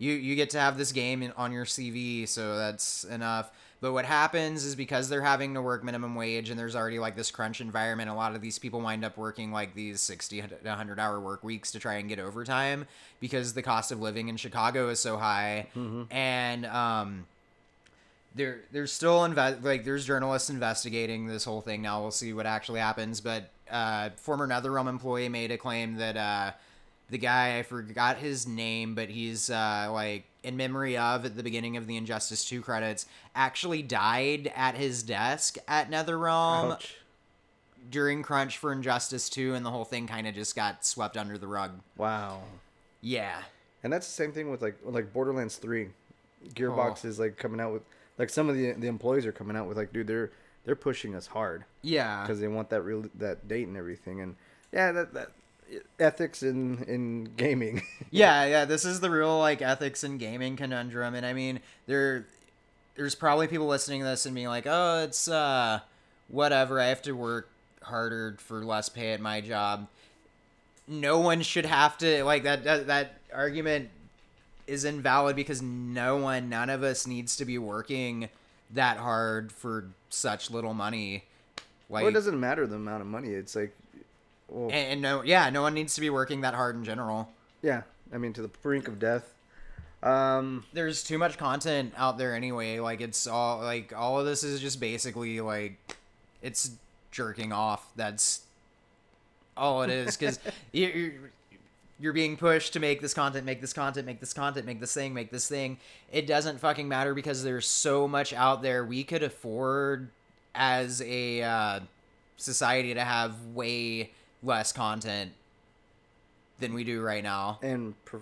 you 0.00 0.12
you 0.12 0.34
get 0.34 0.50
to 0.50 0.58
have 0.58 0.76
this 0.76 0.90
game 0.90 1.32
on 1.36 1.52
your 1.52 1.66
CV, 1.66 2.26
so 2.26 2.56
that's 2.56 3.04
enough. 3.04 3.52
But 3.80 3.92
what 3.92 4.06
happens 4.06 4.64
is 4.64 4.74
because 4.74 5.08
they're 5.08 5.20
having 5.22 5.52
to 5.54 5.60
work 5.62 5.84
minimum 5.84 6.14
wage 6.14 6.48
and 6.48 6.58
there's 6.58 6.74
already 6.74 6.98
like 6.98 7.14
this 7.14 7.30
crunch 7.30 7.60
environment, 7.60 8.08
a 8.08 8.14
lot 8.14 8.34
of 8.34 8.40
these 8.40 8.58
people 8.58 8.80
wind 8.80 9.04
up 9.04 9.18
working 9.18 9.52
like 9.52 9.74
these 9.74 10.00
60 10.00 10.40
to 10.42 10.48
100 10.62 10.98
hour 10.98 11.20
work 11.20 11.44
weeks 11.44 11.72
to 11.72 11.78
try 11.78 11.94
and 11.96 12.08
get 12.08 12.18
overtime 12.18 12.86
because 13.20 13.52
the 13.52 13.62
cost 13.62 13.92
of 13.92 14.00
living 14.00 14.28
in 14.28 14.36
Chicago 14.38 14.88
is 14.88 14.98
so 14.98 15.18
high. 15.18 15.66
And 16.10 16.64
um 16.66 17.26
there 18.34 18.60
there's 18.72 18.92
still 18.92 19.20
inve- 19.20 19.62
like 19.62 19.84
there's 19.84 20.06
journalists 20.06 20.50
investigating 20.50 21.26
this 21.26 21.44
whole 21.44 21.60
thing 21.60 21.82
now. 21.82 22.00
We'll 22.00 22.10
see 22.10 22.32
what 22.32 22.46
actually 22.46 22.80
happens, 22.80 23.20
but 23.20 23.50
uh 23.70 24.10
former 24.16 24.48
NetherRealm 24.48 24.88
employee 24.88 25.28
made 25.28 25.50
a 25.50 25.58
claim 25.58 25.96
that 25.96 26.16
uh 26.16 26.52
the 27.10 27.18
guy 27.18 27.58
I 27.58 27.62
forgot 27.62 28.16
his 28.18 28.46
name, 28.46 28.94
but 28.94 29.08
he's 29.08 29.48
uh, 29.50 29.88
like 29.92 30.24
in 30.42 30.56
memory 30.56 30.96
of 30.96 31.24
at 31.24 31.36
the 31.36 31.42
beginning 31.42 31.76
of 31.76 31.86
the 31.86 31.96
Injustice 31.96 32.44
Two 32.44 32.62
credits, 32.62 33.06
actually 33.34 33.82
died 33.82 34.52
at 34.56 34.74
his 34.76 35.02
desk 35.02 35.56
at 35.68 35.90
NetherRealm 35.90 36.72
Ouch. 36.72 36.94
during 37.90 38.22
crunch 38.22 38.58
for 38.58 38.72
Injustice 38.72 39.28
Two, 39.28 39.54
and 39.54 39.64
the 39.64 39.70
whole 39.70 39.84
thing 39.84 40.06
kind 40.06 40.26
of 40.26 40.34
just 40.34 40.56
got 40.56 40.84
swept 40.84 41.16
under 41.16 41.38
the 41.38 41.46
rug. 41.46 41.72
Wow. 41.96 42.42
Yeah, 43.00 43.42
And 43.84 43.92
that's 43.92 44.06
the 44.06 44.12
same 44.12 44.32
thing 44.32 44.50
with 44.50 44.62
like 44.62 44.76
like 44.84 45.12
Borderlands 45.12 45.56
Three. 45.56 45.90
Gearbox 46.54 47.04
Oh. 47.04 47.08
is 47.08 47.18
like 47.18 47.36
coming 47.36 47.60
out 47.60 47.72
with 47.72 47.82
like 48.18 48.30
some 48.30 48.48
of 48.48 48.56
the 48.56 48.72
the 48.72 48.86
employees 48.88 49.26
are 49.26 49.32
coming 49.32 49.56
out 49.56 49.68
with 49.68 49.76
like, 49.76 49.92
dude, 49.92 50.06
they're 50.08 50.30
they're 50.64 50.74
pushing 50.76 51.14
us 51.14 51.28
hard 51.28 51.64
yeah, 51.82 52.22
because 52.22 52.40
they 52.40 52.48
want 52.48 52.70
that 52.70 52.82
real 52.82 53.04
that 53.16 53.46
date 53.46 53.68
and 53.68 53.76
everything. 53.76 54.20
And 54.20 54.34
yeah, 54.72 54.90
that 54.92 55.14
that 55.14 55.28
ethics 55.98 56.42
in 56.42 56.82
in 56.84 57.30
gaming. 57.36 57.82
yeah, 58.10 58.44
yeah. 58.44 58.64
This 58.64 58.84
is 58.84 59.00
the 59.00 59.10
real 59.10 59.38
like 59.38 59.62
ethics 59.62 60.04
in 60.04 60.18
gaming 60.18 60.56
conundrum, 60.56 61.14
and 61.14 61.24
I 61.24 61.32
mean, 61.32 61.60
there, 61.86 62.26
there's 62.96 63.14
probably 63.14 63.46
people 63.46 63.66
listening 63.66 64.00
to 64.00 64.06
this 64.06 64.26
and 64.26 64.34
being 64.34 64.48
like, 64.48 64.66
"Oh, 64.68 65.04
it's 65.04 65.28
uh, 65.28 65.80
whatever. 66.28 66.80
I 66.80 66.86
have 66.86 67.02
to 67.02 67.12
work 67.12 67.48
harder 67.82 68.36
for 68.38 68.64
less 68.64 68.88
pay 68.88 69.12
at 69.12 69.20
my 69.20 69.40
job." 69.40 69.88
No 70.88 71.18
one 71.18 71.42
should 71.42 71.66
have 71.66 71.98
to 71.98 72.24
like 72.24 72.44
that. 72.44 72.64
That, 72.64 72.86
that 72.86 73.18
argument 73.34 73.90
is 74.66 74.84
invalid 74.84 75.36
because 75.36 75.62
no 75.62 76.16
one, 76.16 76.48
none 76.48 76.70
of 76.70 76.82
us 76.82 77.06
needs 77.06 77.36
to 77.36 77.44
be 77.44 77.58
working 77.58 78.28
that 78.72 78.98
hard 78.98 79.52
for 79.52 79.86
such 80.10 80.50
little 80.50 80.74
money. 80.74 81.24
Like, 81.88 82.02
well, 82.02 82.10
it 82.10 82.14
doesn't 82.14 82.38
matter 82.38 82.66
the 82.66 82.76
amount 82.76 83.00
of 83.00 83.06
money. 83.06 83.28
It's 83.28 83.54
like, 83.54 83.74
well, 84.48 84.66
and, 84.66 84.92
and 84.92 85.02
no, 85.02 85.22
yeah, 85.22 85.50
no 85.50 85.62
one 85.62 85.74
needs 85.74 85.94
to 85.94 86.00
be 86.00 86.10
working 86.10 86.42
that 86.42 86.54
hard 86.54 86.76
in 86.76 86.84
general. 86.84 87.30
yeah. 87.62 87.82
I 88.12 88.18
mean, 88.18 88.32
to 88.34 88.42
the 88.42 88.48
brink 88.48 88.86
of 88.86 89.00
death. 89.00 89.34
Um, 90.02 90.64
there's 90.72 91.02
too 91.02 91.18
much 91.18 91.38
content 91.38 91.92
out 91.96 92.18
there 92.18 92.36
anyway. 92.36 92.78
Like 92.78 93.00
it's 93.00 93.26
all 93.26 93.60
like 93.60 93.92
all 93.96 94.20
of 94.20 94.26
this 94.26 94.44
is 94.44 94.60
just 94.60 94.78
basically 94.78 95.40
like 95.40 95.96
it's 96.40 96.70
jerking 97.10 97.52
off. 97.52 97.90
That's 97.96 98.42
all 99.56 99.82
it 99.82 99.90
is 99.90 100.16
because 100.16 100.38
you're 100.72 101.12
you're 101.98 102.12
being 102.12 102.36
pushed 102.36 102.74
to 102.74 102.80
make 102.80 103.00
this 103.00 103.14
content, 103.14 103.44
make 103.44 103.60
this 103.60 103.72
content, 103.72 104.06
make 104.06 104.20
this 104.20 104.32
content, 104.34 104.66
make 104.66 104.80
this 104.80 104.94
thing, 104.94 105.14
make 105.14 105.30
this 105.30 105.48
thing. 105.48 105.78
It 106.12 106.26
doesn't 106.26 106.60
fucking 106.60 106.86
matter 106.86 107.14
because 107.14 107.42
there's 107.42 107.66
so 107.66 108.06
much 108.06 108.32
out 108.32 108.62
there. 108.62 108.84
We 108.84 109.02
could 109.02 109.22
afford 109.22 110.10
as 110.54 111.02
a 111.02 111.42
uh, 111.42 111.80
society 112.36 112.94
to 112.94 113.02
have 113.02 113.34
way 113.46 114.12
less 114.46 114.72
content 114.72 115.32
than 116.58 116.72
we 116.72 116.84
do 116.84 117.02
right 117.02 117.22
now. 117.22 117.58
and 117.62 117.94
pre- 118.04 118.20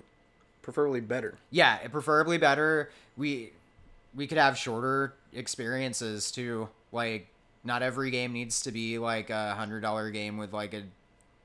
preferably 0.62 1.00
better. 1.00 1.36
Yeah, 1.50 1.76
preferably 1.88 2.38
better. 2.38 2.90
We 3.16 3.52
we 4.14 4.26
could 4.26 4.38
have 4.38 4.56
shorter 4.56 5.12
experiences 5.32 6.30
too. 6.32 6.68
Like 6.90 7.28
not 7.62 7.82
every 7.82 8.10
game 8.10 8.32
needs 8.32 8.62
to 8.62 8.72
be 8.72 8.98
like 8.98 9.30
a 9.30 9.54
hundred 9.54 9.80
dollar 9.80 10.10
game 10.10 10.36
with 10.38 10.52
like 10.52 10.74
a 10.74 10.82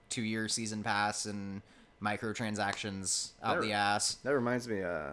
two 0.10 0.22
year 0.24 0.48
season 0.48 0.82
pass 0.84 1.26
and 1.26 1.62
microtransactions 2.02 3.32
out 3.44 3.56
That- 3.60 3.62
the 3.68 3.74
ass. 3.74 4.16
That 4.24 4.34
reminds 4.34 4.68
me, 4.68 4.82
uh, 4.82 5.12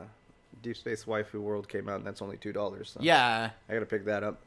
Deep 0.62 0.76
Space 0.76 1.04
Waifu 1.04 1.34
World 1.40 1.68
came 1.68 1.88
out, 1.88 1.96
and 1.96 2.06
that's 2.06 2.22
only 2.22 2.36
two 2.36 2.52
dollars. 2.52 2.90
So 2.94 3.00
Yeah, 3.02 3.50
I 3.68 3.72
gotta 3.72 3.86
pick 3.86 4.04
that 4.06 4.22
up. 4.22 4.40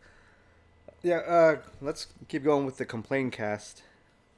Yeah, 1.03 1.17
uh, 1.17 1.57
let's 1.81 2.07
keep 2.27 2.43
going 2.43 2.65
with 2.65 2.77
the 2.77 2.85
complain 2.85 3.31
cast 3.31 3.83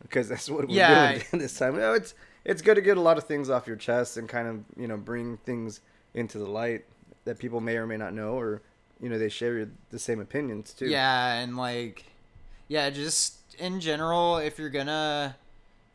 because 0.01 0.29
that's 0.29 0.49
what 0.49 0.67
we're 0.67 0.75
Yeah. 0.75 1.13
doing 1.13 1.41
this 1.41 1.57
time. 1.57 1.75
You 1.75 1.81
know, 1.81 1.93
it's 1.93 2.13
it's 2.43 2.61
good 2.61 2.75
to 2.75 2.81
get 2.81 2.97
a 2.97 3.01
lot 3.01 3.17
of 3.17 3.25
things 3.25 3.49
off 3.49 3.67
your 3.67 3.75
chest 3.75 4.17
and 4.17 4.27
kind 4.27 4.47
of 4.47 4.63
you 4.77 4.87
know 4.87 4.97
bring 4.97 5.37
things 5.37 5.81
into 6.13 6.37
the 6.37 6.47
light 6.49 6.85
that 7.25 7.37
people 7.39 7.61
may 7.61 7.77
or 7.77 7.85
may 7.87 7.97
not 7.97 8.13
know, 8.13 8.33
or 8.33 8.61
you 9.01 9.09
know 9.09 9.17
they 9.17 9.29
share 9.29 9.69
the 9.89 9.99
same 9.99 10.19
opinions 10.19 10.73
too. 10.73 10.89
yeah, 10.89 11.33
and 11.35 11.57
like, 11.57 12.05
yeah, 12.67 12.89
just 12.89 13.35
in 13.59 13.79
general, 13.79 14.37
if 14.37 14.57
you're 14.57 14.69
gonna 14.69 15.35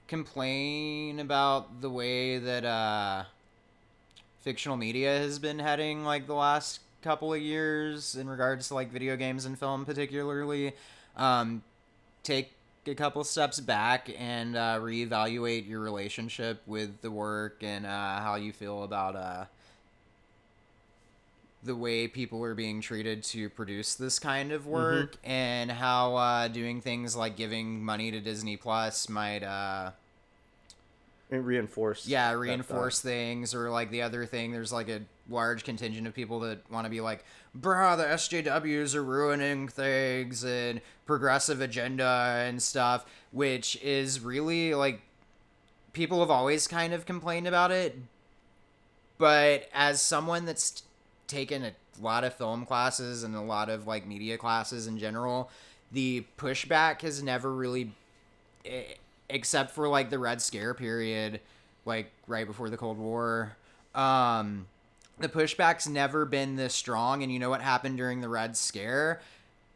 complain 0.09 1.19
about 1.19 1.81
the 1.81 1.91
way 1.91 2.39
that 2.39 2.65
uh, 2.65 3.25
fictional 4.41 4.77
media 4.77 5.19
has 5.19 5.39
been 5.39 5.59
heading, 5.59 6.05
like 6.05 6.27
the 6.27 6.35
last 6.35 6.81
couple 7.03 7.33
of 7.33 7.41
years, 7.41 8.15
in 8.15 8.29
regards 8.29 8.69
to 8.69 8.75
like 8.75 8.91
video 8.91 9.17
games 9.17 9.45
and 9.45 9.59
film, 9.59 9.85
particularly, 9.85 10.73
um, 11.17 11.63
take 12.23 12.53
a 12.89 12.95
couple 12.95 13.23
steps 13.25 13.61
back 13.61 14.11
and 14.19 14.57
uh, 14.57 14.79
reevaluate 14.81 15.69
your 15.69 15.81
relationship 15.81 16.63
with 16.67 17.01
the 17.03 17.11
work 17.11 17.63
and 17.63 17.87
uh, 17.87 18.21
how 18.21 18.37
you 18.37 18.53
feel 18.53 18.83
about 18.83 19.17
uh, 19.17 19.45
the 21.63 21.75
way 21.77 22.09
people 22.09 22.43
are 22.45 22.55
being 22.55 22.81
treated 22.81 23.23
to 23.23 23.51
produce 23.51 23.95
this 23.95 24.19
kind 24.19 24.53
of 24.53 24.67
work 24.67 25.17
and 25.25 25.71
how 25.71 26.15
uh, 26.17 26.49
doing 26.49 26.81
things 26.81 27.17
like 27.17 27.37
giving 27.37 27.85
money 27.85 28.11
to 28.11 28.21
Disney 28.21 28.57
Plus 28.57 29.09
might 29.09 29.43
uh, 29.43 29.91
reinforce. 31.31 32.07
yeah 32.07 32.33
reinforce 32.33 33.01
things 33.01 33.55
or 33.55 33.71
like 33.71 33.91
the 33.91 34.03
other 34.03 34.25
thing 34.27 34.53
there's 34.53 34.73
like 34.73 34.89
a 34.89 35.01
large 35.29 35.65
contingent 35.65 36.07
of 36.07 36.15
people 36.15 36.41
that 36.41 36.71
want 36.71 36.85
to 36.85 36.91
be 36.91 37.01
like 37.01 37.25
bruh 37.59 37.97
the 37.97 38.05
sjws 38.05 38.95
are 38.95 39.03
ruining 39.03 39.67
things 39.67 40.45
and 40.45 40.81
progressive 41.05 41.61
agenda 41.61 42.45
and 42.47 42.63
stuff 42.63 43.05
which 43.33 43.77
is 43.83 44.21
really 44.21 44.73
like 44.75 45.01
people 45.93 46.21
have 46.21 46.31
always 46.31 46.69
kind 46.69 46.93
of 46.95 47.07
complained 47.07 47.49
about 47.49 47.73
it 47.73 47.99
but 49.19 49.69
as 49.73 50.01
someone 50.01 50.45
that's 50.45 50.83
taken 51.27 51.65
a 51.65 51.73
lot 52.01 52.23
of 52.23 52.35
film 52.35 52.65
classes 52.65 53.25
and 53.25 53.35
a 53.35 53.41
lot 53.41 53.69
of 53.69 53.87
like 53.87 54.07
media 54.07 54.39
classes 54.39 54.87
in 54.87 54.99
general 54.99 55.51
the 55.91 56.25
pushback 56.39 57.01
has 57.01 57.23
never 57.23 57.53
really 57.53 57.93
eh, 58.65 58.83
except 59.29 59.71
for 59.71 59.89
like 59.89 60.11
the 60.11 60.19
red 60.19 60.41
scare 60.41 60.75
period 60.75 61.41
like 61.85 62.11
right 62.27 62.47
before 62.47 62.71
the 62.71 62.77
cold 62.77 62.99
war. 62.99 63.57
Um 63.95 64.67
the 65.19 65.29
pushback's 65.29 65.89
never 65.89 66.27
been 66.27 66.57
this 66.57 66.75
strong 66.75 67.23
and 67.23 67.33
you 67.33 67.39
know 67.39 67.51
what 67.51 67.63
happened 67.63 67.97
during 67.97 68.21
the 68.21 68.29
red 68.29 68.57
scare? 68.57 69.21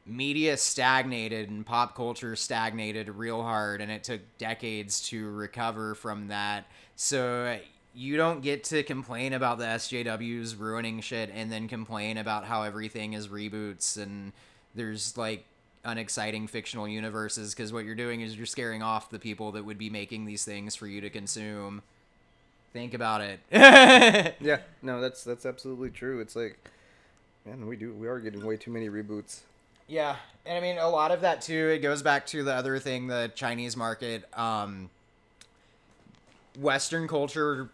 Media 0.07 0.57
stagnated 0.57 1.51
and 1.51 1.65
pop 1.65 1.95
culture 1.95 2.37
stagnated 2.37 3.09
real 3.09 3.43
hard 3.43 3.81
and 3.81 3.91
it 3.91 4.05
took 4.05 4.21
decades 4.39 5.01
to 5.09 5.31
recover 5.31 5.95
from 5.95 6.29
that. 6.29 6.67
So 6.97 7.59
you 7.95 8.17
don't 8.17 8.41
get 8.41 8.65
to 8.65 8.83
complain 8.83 9.33
about 9.33 9.59
the 9.59 9.65
SJWs 9.65 10.59
ruining 10.59 11.01
shit 11.01 11.31
and 11.35 11.51
then 11.51 11.69
complain 11.69 12.19
about 12.19 12.45
how 12.45 12.63
everything 12.63 13.15
is 13.15 13.29
reboots 13.29 14.01
and 14.01 14.33
there's 14.75 15.17
like 15.17 15.45
unexciting 15.85 16.47
fictional 16.47 16.87
universes 16.87 17.55
because 17.55 17.73
what 17.73 17.85
you're 17.85 17.95
doing 17.95 18.21
is 18.21 18.37
you're 18.37 18.47
scaring 18.47 18.83
off 18.83 19.11
the 19.11 19.19
people 19.19 19.53
that 19.53 19.65
would 19.65 19.79
be 19.79 19.91
making 19.91 20.27
these 20.27 20.45
things 20.45 20.77
for 20.77 20.87
you 20.87 21.01
to 21.01 21.11
consume. 21.11 21.83
Think 22.73 22.95
about 22.95 23.21
it. 23.23 23.41
Yeah, 24.41 24.59
no, 24.83 25.01
that's 25.01 25.25
that's 25.25 25.45
absolutely 25.45 25.91
true. 25.91 26.21
It's 26.21 26.37
like, 26.37 26.57
man, 27.45 27.67
we 27.67 27.77
do 27.77 27.93
we 27.93 28.07
are 28.07 28.19
getting 28.19 28.45
way 28.45 28.57
too 28.57 28.71
many 28.71 28.89
reboots. 28.89 29.41
Yeah, 29.89 30.17
and 30.47 30.57
I 30.57 30.61
mean 30.61 30.79
a 30.79 30.89
lot 30.89 31.11
of 31.11 31.23
that 31.23 31.43
too. 31.43 31.69
It 31.69 31.81
goes 31.81 32.03
back 32.03 32.27
to 32.27 32.45
the 32.45 32.55
other 32.55 32.79
thing, 32.79 33.09
the 33.09 33.33
Chinese 33.35 33.77
market, 33.77 34.25
um, 34.39 34.89
Western 36.59 37.09
culture 37.09 37.71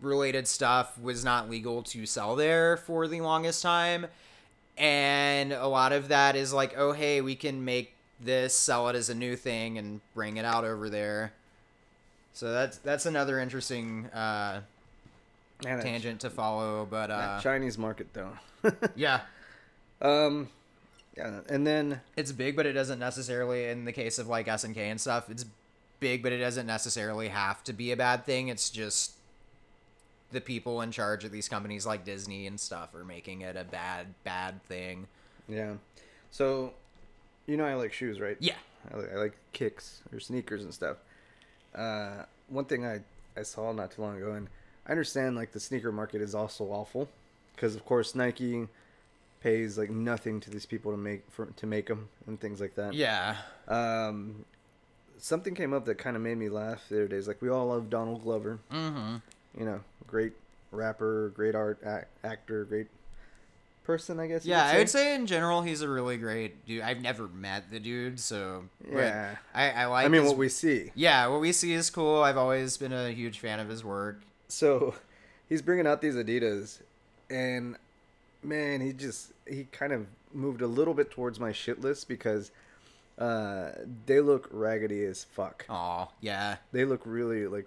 related 0.00 0.46
stuff 0.46 0.98
was 0.98 1.24
not 1.24 1.50
legal 1.50 1.82
to 1.82 2.06
sell 2.06 2.36
there 2.36 2.76
for 2.76 3.06
the 3.08 3.20
longest 3.20 3.62
time, 3.62 4.06
and 4.76 5.52
a 5.52 5.66
lot 5.66 5.92
of 5.92 6.08
that 6.08 6.36
is 6.36 6.52
like, 6.52 6.74
oh 6.76 6.92
hey, 6.92 7.20
we 7.20 7.34
can 7.34 7.64
make 7.64 7.94
this, 8.20 8.56
sell 8.56 8.88
it 8.88 8.96
as 8.96 9.10
a 9.10 9.14
new 9.14 9.36
thing, 9.36 9.78
and 9.78 10.00
bring 10.14 10.36
it 10.36 10.44
out 10.44 10.64
over 10.64 10.88
there. 10.88 11.32
So 12.32 12.52
that's 12.52 12.78
that's 12.78 13.06
another 13.06 13.40
interesting 13.40 14.06
uh, 14.06 14.60
Man, 15.64 15.80
tangent 15.80 16.20
to 16.20 16.30
follow, 16.30 16.86
but 16.88 17.10
uh, 17.10 17.40
Chinese 17.40 17.78
market 17.78 18.08
though. 18.12 18.32
yeah. 18.94 19.20
um, 20.02 20.48
yeah, 21.16 21.40
and 21.48 21.66
then 21.66 22.00
it's 22.16 22.32
big, 22.32 22.56
but 22.56 22.66
it 22.66 22.74
doesn't 22.74 22.98
necessarily. 22.98 23.66
In 23.66 23.86
the 23.86 23.92
case 23.92 24.18
of 24.18 24.28
like 24.28 24.46
SNK 24.46 24.76
and 24.76 25.00
stuff, 25.00 25.30
it's 25.30 25.46
big, 25.98 26.22
but 26.22 26.32
it 26.32 26.38
doesn't 26.38 26.66
necessarily 26.66 27.28
have 27.28 27.64
to 27.64 27.72
be 27.72 27.90
a 27.90 27.96
bad 27.96 28.26
thing. 28.26 28.48
It's 28.48 28.68
just 28.68 29.12
the 30.32 30.40
people 30.40 30.80
in 30.82 30.90
charge 30.90 31.24
of 31.24 31.30
these 31.32 31.48
companies, 31.48 31.86
like 31.86 32.04
Disney 32.04 32.46
and 32.46 32.58
stuff, 32.58 32.94
are 32.94 33.04
making 33.04 33.42
it 33.42 33.56
a 33.56 33.64
bad, 33.64 34.14
bad 34.24 34.62
thing. 34.64 35.06
yeah, 35.48 35.74
so 36.30 36.72
you 37.46 37.56
know 37.56 37.64
I 37.64 37.74
like 37.74 37.92
shoes, 37.92 38.20
right? 38.20 38.36
Yeah, 38.40 38.54
I 38.92 38.96
like, 38.96 39.12
I 39.12 39.16
like 39.16 39.36
kicks 39.52 40.00
or 40.12 40.20
sneakers 40.20 40.62
and 40.62 40.74
stuff. 40.74 40.96
Uh, 41.74 42.24
one 42.48 42.64
thing 42.64 42.84
I, 42.86 43.00
I 43.36 43.42
saw 43.42 43.72
not 43.72 43.92
too 43.92 44.02
long 44.02 44.16
ago, 44.16 44.32
and 44.32 44.48
I 44.86 44.90
understand 44.90 45.36
like 45.36 45.52
the 45.52 45.60
sneaker 45.60 45.92
market 45.92 46.20
is 46.22 46.34
also 46.34 46.64
awful, 46.64 47.08
because 47.54 47.74
of 47.76 47.84
course 47.84 48.14
Nike 48.14 48.68
pays 49.42 49.78
like 49.78 49.90
nothing 49.90 50.40
to 50.40 50.50
these 50.50 50.66
people 50.66 50.90
to 50.90 50.98
make 50.98 51.22
for 51.30 51.46
to 51.46 51.66
make 51.66 51.86
them 51.86 52.08
and 52.26 52.40
things 52.40 52.60
like 52.60 52.74
that. 52.74 52.94
yeah, 52.94 53.36
Um, 53.68 54.44
something 55.18 55.54
came 55.54 55.72
up 55.72 55.84
that 55.84 55.98
kind 55.98 56.16
of 56.16 56.22
made 56.22 56.36
me 56.38 56.48
laugh 56.48 56.82
the 56.88 56.96
other 56.96 57.08
day. 57.08 57.16
It's 57.16 57.28
like 57.28 57.40
we 57.40 57.48
all 57.48 57.66
love 57.68 57.88
Donald 57.90 58.22
Glover, 58.24 58.58
mm-hmm. 58.72 59.16
You 59.58 59.64
know, 59.64 59.80
great 60.06 60.32
rapper, 60.72 61.30
great 61.34 61.54
art 61.54 61.78
ac- 61.84 62.06
actor, 62.24 62.64
great 62.64 62.86
person, 63.84 64.18
I 64.18 64.26
guess. 64.26 64.44
Yeah, 64.44 64.68
could 64.70 64.76
I 64.76 64.78
would 64.78 64.90
say 64.90 65.14
in 65.14 65.26
general 65.26 65.62
he's 65.62 65.80
a 65.82 65.88
really 65.88 66.16
great 66.16 66.66
dude. 66.66 66.82
I've 66.82 67.00
never 67.00 67.28
met 67.28 67.70
the 67.70 67.78
dude, 67.80 68.18
so 68.20 68.64
Yeah. 68.90 69.36
I 69.54 69.70
I 69.70 69.86
like. 69.86 70.04
I 70.06 70.08
mean, 70.08 70.22
his- 70.22 70.30
what 70.30 70.38
we 70.38 70.48
see. 70.48 70.90
yeah, 70.94 71.26
what 71.28 71.40
we 71.40 71.52
see 71.52 71.72
is 71.72 71.88
cool. 71.90 72.22
I've 72.22 72.36
always 72.36 72.76
been 72.76 72.92
a 72.92 73.10
huge 73.10 73.38
fan 73.38 73.60
of 73.60 73.68
his 73.68 73.84
work. 73.84 74.20
so 74.48 74.94
he's 75.48 75.62
bringing 75.62 75.86
out 75.86 76.00
these 76.02 76.14
Adidas, 76.16 76.80
and 77.30 77.76
man, 78.42 78.80
he 78.80 78.92
just 78.92 79.32
he 79.46 79.64
kind 79.72 79.92
of 79.92 80.06
moved 80.32 80.60
a 80.60 80.66
little 80.66 80.92
bit 80.94 81.10
towards 81.10 81.38
my 81.40 81.52
shit 81.52 81.80
list 81.80 82.08
because 82.08 82.50
uh, 83.18 83.70
they 84.04 84.20
look 84.20 84.48
raggedy 84.50 85.04
as 85.04 85.24
fuck. 85.24 85.64
Oh 85.68 86.08
yeah, 86.20 86.56
They 86.72 86.84
look 86.84 87.02
really 87.04 87.46
like 87.46 87.66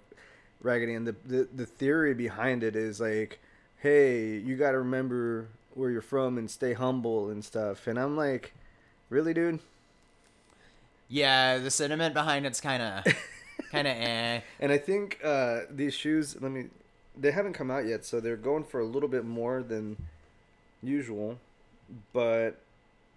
raggedy, 0.61 0.93
and 0.93 1.07
the 1.07 1.15
the, 1.25 1.47
the 1.55 1.65
theory 1.65 2.13
behind 2.13 2.63
it 2.63 2.75
is 2.75 2.99
like, 2.99 3.39
hey, 3.77 4.37
you 4.37 4.55
got 4.57 4.71
to 4.71 4.79
remember 4.79 5.47
where 5.73 5.89
you're 5.91 6.01
from 6.01 6.37
and 6.37 6.49
stay 6.49 6.73
humble 6.73 7.29
and 7.29 7.43
stuff. 7.43 7.87
And 7.87 7.97
I'm 7.99 8.17
like, 8.17 8.53
really, 9.09 9.33
dude? 9.33 9.59
yeah. 11.07 11.57
The 11.57 11.71
sentiment 11.71 12.13
behind 12.13 12.45
it's 12.45 12.61
kind 12.61 12.81
of 12.81 13.13
kind 13.71 13.87
of 13.87 13.95
eh. 13.97 14.41
And 14.59 14.71
I 14.71 14.77
think 14.77 15.19
uh, 15.23 15.61
these 15.69 15.93
shoes, 15.93 16.37
let 16.39 16.51
me, 16.51 16.65
they 17.17 17.31
haven't 17.31 17.53
come 17.53 17.71
out 17.71 17.85
yet, 17.85 18.05
so 18.05 18.19
they're 18.19 18.37
going 18.37 18.63
for 18.63 18.79
a 18.79 18.85
little 18.85 19.09
bit 19.09 19.25
more 19.25 19.63
than 19.63 19.97
usual. 20.81 21.39
But 22.13 22.61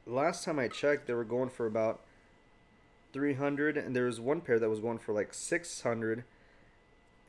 last 0.07 0.45
time 0.45 0.59
I 0.59 0.69
checked, 0.69 1.07
they 1.07 1.15
were 1.15 1.25
going 1.25 1.51
for 1.51 1.67
about 1.67 2.01
300, 3.13 3.77
and 3.77 3.95
there 3.95 4.07
was 4.07 4.21
one 4.21 4.41
pair 4.41 4.59
that 4.59 4.71
was 4.71 4.81
going 4.81 4.99
for 4.99 5.13
like 5.13 5.35
600. 5.35 6.25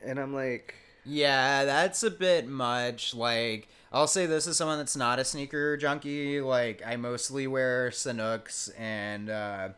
And 0.04 0.18
I'm 0.18 0.34
like, 0.34 0.74
Yeah, 1.04 1.64
that's 1.64 2.02
a 2.02 2.10
bit 2.10 2.46
much. 2.48 3.14
Like, 3.14 3.68
I'll 3.92 4.06
say 4.06 4.26
this 4.26 4.46
is 4.46 4.56
someone 4.56 4.78
that's 4.78 4.96
not 4.96 5.18
a 5.18 5.24
sneaker 5.24 5.76
junkie. 5.76 6.40
Like, 6.40 6.82
I 6.86 6.96
mostly 6.96 7.46
wear 7.46 7.90
Sanuks 7.90 8.70
and 8.78 9.30
uh, 9.30 9.68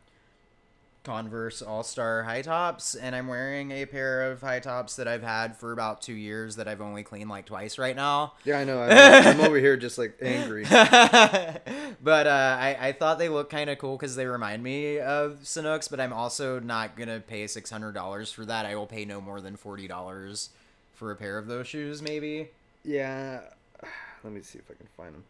Converse 1.06 1.62
All 1.62 1.84
Star 1.84 2.24
high 2.24 2.42
tops, 2.42 2.96
and 2.96 3.14
I'm 3.14 3.28
wearing 3.28 3.70
a 3.70 3.86
pair 3.86 4.28
of 4.28 4.40
high 4.40 4.58
tops 4.58 4.96
that 4.96 5.06
I've 5.06 5.22
had 5.22 5.56
for 5.56 5.70
about 5.70 6.02
two 6.02 6.12
years 6.12 6.56
that 6.56 6.66
I've 6.66 6.80
only 6.80 7.04
cleaned 7.04 7.30
like 7.30 7.46
twice 7.46 7.78
right 7.78 7.94
now. 7.94 8.34
Yeah, 8.44 8.58
I 8.58 8.64
know. 8.64 8.82
I'm, 8.82 9.38
I'm 9.38 9.40
over 9.40 9.56
here 9.56 9.76
just 9.76 9.98
like 9.98 10.18
angry. 10.20 10.64
but 10.68 12.26
uh, 12.26 12.56
I, 12.60 12.76
I 12.80 12.92
thought 12.92 13.20
they 13.20 13.28
look 13.28 13.50
kind 13.50 13.70
of 13.70 13.78
cool 13.78 13.96
because 13.96 14.16
they 14.16 14.26
remind 14.26 14.64
me 14.64 14.98
of 14.98 15.38
Sanuks, 15.44 15.88
but 15.88 16.00
I'm 16.00 16.12
also 16.12 16.58
not 16.58 16.96
going 16.96 17.08
to 17.08 17.20
pay 17.20 17.44
$600 17.44 18.34
for 18.34 18.44
that. 18.44 18.66
I 18.66 18.74
will 18.74 18.86
pay 18.86 19.04
no 19.04 19.20
more 19.20 19.40
than 19.40 19.56
$40 19.56 20.48
for 20.94 21.12
a 21.12 21.16
pair 21.16 21.38
of 21.38 21.46
those 21.46 21.68
shoes, 21.68 22.02
maybe. 22.02 22.48
Yeah, 22.84 23.42
let 24.24 24.32
me 24.32 24.42
see 24.42 24.58
if 24.58 24.68
I 24.68 24.74
can 24.74 24.88
find 24.96 25.14
them. 25.14 25.24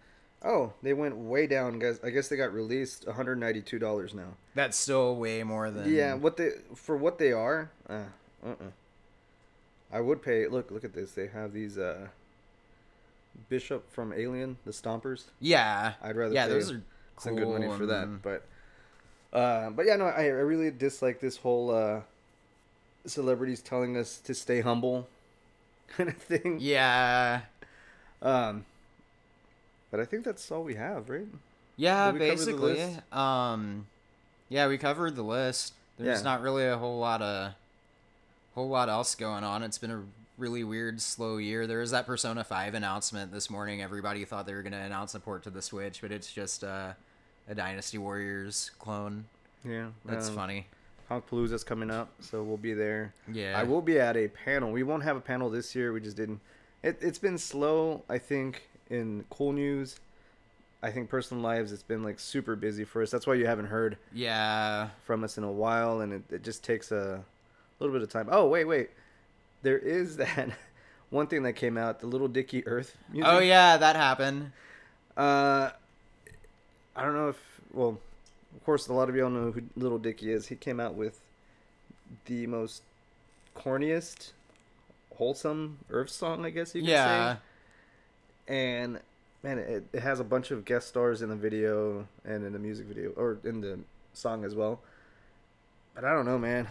Oh, 0.47 0.73
they 0.81 0.93
went 0.95 1.17
way 1.17 1.49
down, 1.49 1.81
guys. 1.81 1.99
I 2.05 2.11
guess 2.11 2.29
they 2.29 2.37
got 2.37 2.53
released 2.53 3.07
one 3.07 3.17
hundred 3.17 3.41
ninety 3.41 3.61
two 3.61 3.81
dollars 3.81 4.15
now. 4.15 4.35
That's 4.55 4.79
still 4.79 5.17
way 5.17 5.43
more 5.43 5.71
than 5.71 5.93
Yeah, 5.93 6.15
what 6.15 6.37
they 6.37 6.51
for 6.75 6.97
what 6.97 7.19
they 7.19 7.33
are. 7.33 7.71
Uh, 7.89 8.05
uh, 8.45 8.51
uh 8.51 8.71
I 9.93 10.01
would 10.01 10.23
pay. 10.23 10.47
Look, 10.47 10.71
look 10.71 10.85
at 10.85 10.95
this. 10.95 11.13
They 11.13 11.27
have 11.29 11.53
these 11.53 11.79
uh, 11.79 12.09
Bishop 13.49 13.91
from 13.91 14.13
Alien, 14.13 14.57
the 14.65 14.73
Stompers. 14.73 15.25
Yeah, 15.41 15.95
I'd 16.03 16.17
rather 16.17 16.35
yeah, 16.35 16.47
pay 16.47 16.53
those 16.53 16.73
are 16.73 16.83
some 17.19 17.37
good 17.37 17.49
money 17.49 17.69
for 17.77 17.87
that. 17.87 18.23
But, 18.23 18.47
uh, 19.33 19.71
but 19.71 19.87
yeah, 19.87 19.97
no, 19.97 20.07
I, 20.07 20.25
I 20.25 20.27
really 20.27 20.71
dislike 20.71 21.21
this 21.21 21.37
whole 21.37 21.71
uh, 21.71 22.01
celebrities 23.07 23.63
telling 23.63 23.97
us 23.97 24.19
to 24.19 24.35
stay 24.35 24.61
humble 24.61 25.09
kind 25.97 26.09
of 26.09 26.17
thing. 26.17 26.59
Yeah, 26.61 27.43
Um, 28.23 28.65
but 29.97 30.03
I 30.03 30.05
think 30.05 30.25
that's 30.25 30.53
all 30.53 30.63
we 30.63 30.75
have, 30.75 31.09
right? 31.09 31.27
yeah, 31.77 32.13
Did 32.13 32.21
we 32.21 32.29
cover 32.29 32.45
the 32.45 32.53
basically. 32.53 32.97
Um, 33.13 33.87
yeah, 34.51 34.69
we 34.69 34.77
covered 34.77 35.17
the 35.17 35.23
list. 35.23 35.73
There's 35.97 36.19
Yeah. 36.19 36.25
not 36.25 36.43
really 36.43 36.67
a 36.67 36.77
whole 36.77 36.99
lot 36.99 37.23
of 37.23 37.55
whole 38.55 38.69
lot 38.69 38.89
else 38.91 39.15
going 39.15 39.43
on. 39.43 39.63
It's 39.63 39.79
been 39.79 39.91
a 39.91 40.03
really 40.37 40.65
weird, 40.65 41.01
slow 41.01 41.39
year. 41.39 41.67
There 41.67 41.79
was 41.79 41.93
that 41.93 42.05
Persona 42.07 42.45
Five 42.45 42.75
announcement 42.75 43.33
this 43.33 43.49
morning. 43.49 43.81
Everybody 43.81 44.25
thought 44.27 44.47
they 44.47 44.53
were 44.55 44.63
going 44.63 44.73
to 44.73 44.79
announce 44.79 45.15
a 45.15 45.21
port 45.21 45.43
to 45.45 45.51
the 45.51 45.63
Switch, 45.63 46.03
but 46.03 46.13
it's 46.13 46.31
just 46.31 46.63
uh, 46.63 46.93
a 47.49 47.55
Dynasty 47.55 47.97
Warriors 47.97 48.71
clone. 48.79 49.25
Yeah, 49.65 49.89
That's 50.05 50.29
um, 50.29 50.35
funny. 50.35 50.67
Palooza's 51.11 51.65
coming 51.65 51.91
up, 51.91 52.11
so 52.21 52.43
we'll 52.43 52.57
be 52.59 52.75
there. 52.75 53.15
Yeah. 53.33 53.59
I 53.59 53.63
will 53.63 53.81
be 53.83 53.99
at 53.99 54.17
a 54.17 54.29
panel. 54.29 54.73
We 54.73 54.83
won't 54.83 55.05
have 55.05 55.17
a 55.17 55.21
panel 55.21 55.49
this 55.49 55.75
year. 55.75 55.93
We 55.93 56.01
just 56.01 56.17
didn't. 56.17 56.41
It, 56.83 56.99
it's 57.01 57.19
been 57.19 57.39
slow, 57.39 58.03
I 58.09 58.19
think, 58.19 58.69
in 58.91 59.25
cool 59.31 59.53
news. 59.53 59.97
I 60.83 60.91
think 60.91 61.09
personal 61.09 61.43
lives, 61.43 61.73
it's 61.73 61.83
been 61.83 62.03
like 62.03 62.21
super 62.21 62.55
busy 62.55 62.85
for 62.85 63.03
us. 63.03 63.11
That's 63.11 63.27
why 63.27 63.35
you 63.35 63.47
haven't 63.47 63.67
heard 63.67 63.97
Yeah. 64.13 64.91
from 65.05 65.25
us 65.25 65.39
in 65.39 65.45
a 65.45 65.51
while, 65.51 66.01
and 66.01 66.13
it, 66.13 66.23
it 66.31 66.43
just 66.45 66.63
takes 66.63 66.93
a 66.93 67.25
little 67.81 67.93
bit 67.93 68.03
of 68.03 68.11
time. 68.11 68.29
Oh, 68.31 68.47
wait, 68.47 68.65
wait. 68.67 68.91
There 69.63 69.79
is 69.79 70.17
that 70.19 70.51
one 71.11 71.27
thing 71.27 71.43
that 71.45 71.55
came 71.55 71.77
out, 71.79 72.01
the 72.01 72.07
Little 72.07 72.29
Dicky 72.29 72.67
Earth 72.67 72.97
music. 73.11 73.31
Oh 73.33 73.39
yeah, 73.39 73.77
that 73.79 73.97
happened. 73.97 74.53
Uh, 75.17 75.71
I 76.95 77.03
don't 77.03 77.15
know 77.15 77.29
if 77.31 77.61
well, 77.73 77.99
of 78.55 78.65
course, 78.65 78.87
a 78.89 78.93
lot 78.93 79.09
of 79.09 79.17
y'all 79.17 79.31
know 79.31 79.51
who 79.51 79.63
Little 79.77 79.99
Dicky 79.99 80.31
is. 80.33 80.47
He 80.49 80.57
came 80.57 80.79
out 80.79 80.95
with 80.95 81.21
the 82.27 82.47
most 82.47 82.83
corniest, 83.57 84.33
wholesome 85.17 85.79
Earth 85.91 86.11
song, 86.11 86.45
I 86.45 86.51
guess 86.51 86.75
you 86.75 86.83
could 86.83 86.91
Yeah. 86.91 87.35
say. 87.35 87.41
And 88.49 89.01
man, 89.43 89.59
it, 89.59 89.85
it 89.93 90.01
has 90.01 90.21
a 90.21 90.25
bunch 90.25 90.51
of 90.51 90.65
guest 90.65 90.89
stars 90.89 91.23
in 91.23 91.29
the 91.29 91.37
video 91.37 92.07
and 92.25 92.45
in 92.45 92.53
the 92.53 92.59
music 92.59 92.87
video 92.87 93.11
or 93.11 93.39
in 93.45 93.61
the 93.61 93.79
song 94.13 94.45
as 94.45 94.55
well. 94.55 94.81
But 95.95 96.05
I 96.05 96.13
don't 96.13 96.27
know, 96.27 96.39
man. 96.39 96.69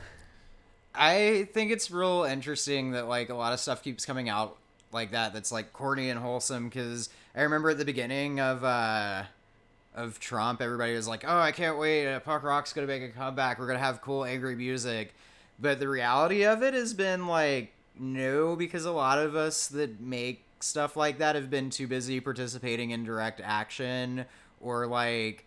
I 0.93 1.47
think 1.53 1.71
it's 1.71 1.91
real 1.91 2.23
interesting 2.23 2.91
that 2.91 3.07
like 3.07 3.29
a 3.29 3.35
lot 3.35 3.53
of 3.53 3.59
stuff 3.59 3.83
keeps 3.83 4.05
coming 4.05 4.29
out 4.29 4.57
like 4.91 5.11
that 5.11 5.33
that's 5.33 5.51
like 5.51 5.73
corny 5.73 6.09
and 6.09 6.19
wholesome 6.19 6.69
because 6.69 7.09
I 7.35 7.41
remember 7.41 7.71
at 7.71 7.77
the 7.77 7.85
beginning 7.85 8.39
of 8.39 8.63
uh 8.63 9.23
of 9.93 10.19
Trump 10.19 10.61
everybody 10.61 10.95
was 10.95 11.07
like 11.07 11.25
oh 11.27 11.37
I 11.37 11.51
can't 11.51 11.77
wait 11.77 12.07
uh, 12.07 12.21
punk 12.21 12.43
rock's 12.43 12.71
gonna 12.71 12.87
make 12.87 13.03
a 13.03 13.09
comeback 13.09 13.59
we're 13.59 13.67
gonna 13.67 13.79
have 13.79 14.01
cool 14.01 14.23
angry 14.23 14.55
music 14.55 15.13
but 15.59 15.79
the 15.79 15.89
reality 15.89 16.45
of 16.45 16.63
it 16.63 16.73
has 16.73 16.93
been 16.93 17.27
like 17.27 17.73
no 17.99 18.55
because 18.55 18.85
a 18.85 18.91
lot 18.91 19.19
of 19.19 19.35
us 19.35 19.67
that 19.67 19.99
make 19.99 20.44
stuff 20.65 20.97
like 20.97 21.19
that 21.19 21.35
have 21.35 21.49
been 21.49 21.69
too 21.69 21.87
busy 21.87 22.19
participating 22.19 22.91
in 22.91 23.03
direct 23.03 23.41
action 23.43 24.25
or 24.59 24.87
like 24.87 25.45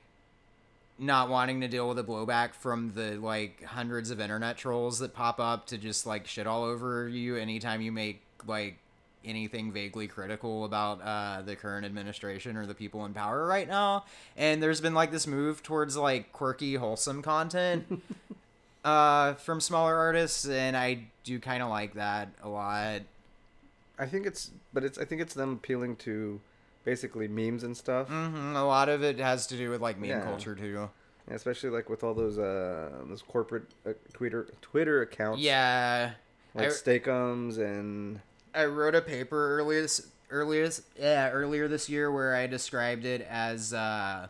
not 0.99 1.29
wanting 1.29 1.61
to 1.61 1.69
deal 1.69 1.87
with 1.89 1.97
the 1.97 2.05
blowback 2.05 2.55
from 2.55 2.93
the 2.95 3.17
like 3.17 3.63
hundreds 3.65 4.11
of 4.11 4.21
internet 4.21 4.57
trolls 4.57 4.99
that 4.99 5.15
pop 5.15 5.39
up 5.39 5.67
to 5.67 5.79
just 5.79 6.07
like 6.07 6.27
shit 6.27 6.47
all 6.47 6.65
over 6.65 7.09
you 7.09 7.37
anytime 7.37 7.81
you 7.81 7.93
make 7.93 8.23
like 8.47 8.79
anything 9.25 9.73
vaguely 9.73 10.07
critical 10.09 10.65
about 10.65 11.01
uh, 11.03 11.43
the 11.43 11.55
current 11.55 11.85
administration 11.85 12.57
or 12.57 12.67
the 12.67 12.75
people 12.75 13.05
in 13.05 13.13
power 13.13 13.47
right 13.47 13.69
now. 13.69 14.05
And 14.37 14.63
there's 14.63 14.81
been 14.81 14.95
like 14.95 15.11
this 15.11 15.27
move 15.27 15.63
towards 15.63 15.97
like 15.97 16.33
quirky, 16.33 16.75
wholesome 16.77 17.23
content 17.23 18.03
uh, 18.85 19.35
from 19.35 19.61
smaller 19.61 19.97
artists, 19.97 20.49
and 20.49 20.77
I 20.77 21.05
do 21.25 21.39
kind 21.39 21.63
of 21.63 21.69
like 21.69 21.95
that 21.95 22.29
a 22.43 22.49
lot. 22.49 23.03
I 23.99 24.07
think 24.07 24.27
it's, 24.27 24.51
but 24.73 24.85
it's. 24.85 24.99
I 24.99 25.05
think 25.05 25.21
it's 25.21 25.35
them 25.35 25.55
appealing 25.55 25.97
to 25.97 26.41
basically 26.85 27.29
memes 27.29 27.65
and 27.65 27.77
stuff. 27.77 28.09
hmm 28.09 28.55
A 28.57 28.65
lot 28.65 28.89
of 28.89 29.03
it 29.03 29.19
has 29.19 29.47
to 29.49 29.57
do 29.57 29.71
with 29.71 29.81
like 29.81 29.99
meme 29.99 30.11
Yeah. 30.11 30.21
culture 30.23 30.55
too. 30.55 30.89
And 31.27 31.37
especially 31.37 31.71
like 31.71 31.91
with 31.91 32.03
all 32.05 32.15
those 32.15 32.39
uh 32.39 32.91
those 33.07 33.23
corporate 33.23 33.65
uh, 33.87 33.93
Twitter 34.13 34.47
Twitter 34.63 35.03
accounts. 35.03 35.41
Yeah. 35.43 36.13
like 36.55 36.67
I- 36.69 36.71
Steak-umms 36.71 37.59
and 37.59 38.21
I 38.55 38.65
wrote 38.65 38.95
a 38.95 39.03
paper 39.03 39.59
earlier 39.59 39.83
this 39.83 40.09
earlier 40.31 40.65
this, 40.65 40.83
yeah 40.99 41.31
earlier 41.31 41.69
this 41.69 41.89
year 41.91 42.11
where 42.11 42.35
I 42.35 42.47
described 42.47 43.05
it 43.05 43.21
as 43.29 43.75
uh, 43.75 44.29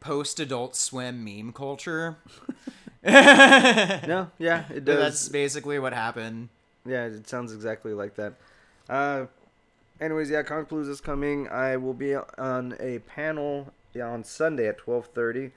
post 0.00 0.40
Adult 0.40 0.74
Swim 0.76 1.22
meme 1.24 1.52
culture. 1.52 2.16
no, 3.04 4.30
yeah, 4.38 4.64
it 4.70 4.74
But 4.84 4.84
does. 4.86 4.98
That's 4.98 5.28
basically 5.28 5.78
what 5.78 5.92
happened. 5.92 6.48
Yeah, 6.86 7.06
it 7.06 7.28
sounds 7.28 7.52
exactly 7.54 7.94
like 7.94 8.14
that. 8.16 8.34
Uh, 8.88 9.26
anyways, 10.00 10.30
yeah, 10.30 10.42
Concludes 10.42 10.88
is 10.88 11.00
coming. 11.00 11.48
I 11.48 11.76
will 11.76 11.94
be 11.94 12.14
on 12.14 12.76
a 12.78 12.98
panel 13.00 13.72
yeah, 13.94 14.08
on 14.08 14.24
Sunday 14.24 14.68
at 14.68 14.78
twelve 14.78 15.06
thirty. 15.06 15.52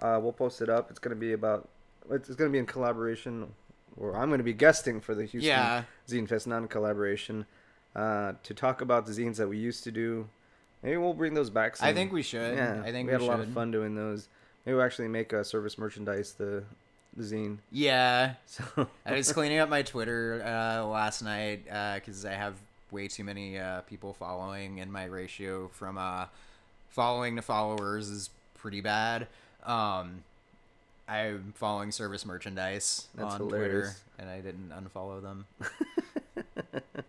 Uh, 0.00 0.18
we'll 0.22 0.32
post 0.32 0.62
it 0.62 0.70
up. 0.70 0.90
It's 0.90 0.98
gonna 0.98 1.16
be 1.16 1.32
about. 1.32 1.68
It's, 2.10 2.28
it's 2.28 2.36
gonna 2.36 2.50
be 2.50 2.58
in 2.58 2.66
collaboration, 2.66 3.52
or 3.96 4.16
I'm 4.16 4.30
gonna 4.30 4.42
be 4.42 4.54
guesting 4.54 5.00
for 5.00 5.14
the 5.14 5.24
Houston 5.24 5.42
Yeah. 5.48 5.82
Zine 6.08 6.28
Fest 6.28 6.46
non-collaboration 6.46 7.46
uh, 7.94 8.32
to 8.42 8.54
talk 8.54 8.80
about 8.80 9.06
the 9.06 9.12
zines 9.12 9.36
that 9.36 9.48
we 9.48 9.58
used 9.58 9.84
to 9.84 9.90
do. 9.90 10.28
Maybe 10.82 10.96
we'll 10.96 11.12
bring 11.12 11.34
those 11.34 11.50
back. 11.50 11.76
Soon. 11.76 11.88
I 11.88 11.92
think 11.92 12.12
we 12.12 12.22
should. 12.22 12.56
Yeah, 12.56 12.80
I 12.82 12.90
think 12.90 13.06
we 13.06 13.08
we, 13.08 13.12
had 13.12 13.20
should. 13.20 13.28
a 13.28 13.30
lot 13.30 13.40
of 13.40 13.52
fun 13.52 13.70
doing 13.70 13.94
those. 13.94 14.28
Maybe 14.64 14.76
we'll 14.76 14.84
actually 14.84 15.08
make 15.08 15.32
a 15.32 15.44
service 15.44 15.76
merchandise 15.76 16.32
the 16.32 16.64
zine. 17.18 17.58
Yeah. 17.70 18.34
So 18.46 18.88
I 19.06 19.12
was 19.12 19.32
cleaning 19.32 19.58
up 19.58 19.68
my 19.68 19.82
Twitter 19.82 20.42
uh, 20.44 20.84
last 20.84 21.22
night 21.22 21.64
because 21.64 22.24
I 22.24 22.32
have 22.32 22.54
way 22.90 23.08
too 23.08 23.24
many 23.24 23.58
uh, 23.58 23.82
people 23.82 24.12
following, 24.12 24.80
and 24.80 24.92
my 24.92 25.04
ratio 25.04 25.68
from 25.68 25.98
uh, 25.98 26.26
following 26.88 27.36
to 27.36 27.42
followers 27.42 28.08
is 28.08 28.30
pretty 28.54 28.80
bad. 28.80 29.28
Um, 29.64 30.24
I'm 31.08 31.52
following 31.56 31.92
service 31.92 32.24
merchandise 32.24 33.08
That's 33.14 33.34
on 33.34 33.40
Twitter, 33.48 33.94
and 34.18 34.28
I 34.28 34.40
didn't 34.40 34.70
unfollow 34.70 35.22
them. 35.22 35.46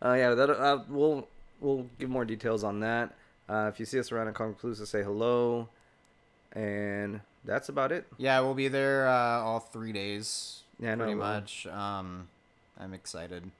Uh, 0.00 0.12
yeah, 0.12 0.32
that 0.34 0.48
uh, 0.48 0.78
we'll 0.88 1.26
we'll 1.60 1.86
give 1.98 2.08
more 2.08 2.24
details 2.24 2.62
on 2.62 2.78
that. 2.80 3.14
Uh, 3.48 3.68
if 3.72 3.80
you 3.80 3.86
see 3.86 3.98
us 3.98 4.12
around 4.12 4.28
at 4.28 4.34
Comicpalooza, 4.34 4.86
say 4.86 5.02
hello, 5.02 5.68
and 6.52 7.20
that's 7.44 7.68
about 7.68 7.92
it. 7.92 8.06
yeah, 8.18 8.40
we'll 8.40 8.54
be 8.54 8.68
there 8.68 9.08
uh, 9.08 9.40
all 9.40 9.60
three 9.60 9.92
days, 9.92 10.62
Yeah, 10.78 10.96
pretty 10.96 11.14
we'll- 11.14 11.26
much. 11.26 11.66
Um, 11.66 12.28
I'm 12.78 12.94
excited. 12.94 13.50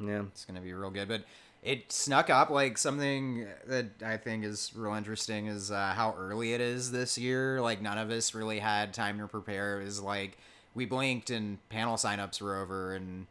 Yeah, 0.00 0.22
It's 0.32 0.44
gonna 0.44 0.60
be 0.60 0.72
real 0.72 0.90
good. 0.90 1.08
But 1.08 1.24
it 1.62 1.90
snuck 1.90 2.30
up 2.30 2.50
like 2.50 2.78
something 2.78 3.46
that 3.66 3.86
I 4.04 4.16
think 4.16 4.44
is 4.44 4.70
real 4.76 4.94
interesting 4.94 5.46
is 5.48 5.70
uh, 5.72 5.92
how 5.96 6.14
early 6.18 6.52
it 6.52 6.60
is 6.60 6.92
this 6.92 7.18
year. 7.18 7.60
Like 7.60 7.82
none 7.82 7.98
of 7.98 8.10
us 8.10 8.34
really 8.34 8.60
had 8.60 8.94
time 8.94 9.18
to 9.18 9.26
prepare. 9.26 9.80
It 9.80 9.84
was 9.84 10.00
like 10.00 10.38
we 10.74 10.84
blinked 10.84 11.30
and 11.30 11.58
panel 11.68 11.96
signups 11.96 12.40
were 12.40 12.56
over, 12.56 12.94
and 12.94 13.26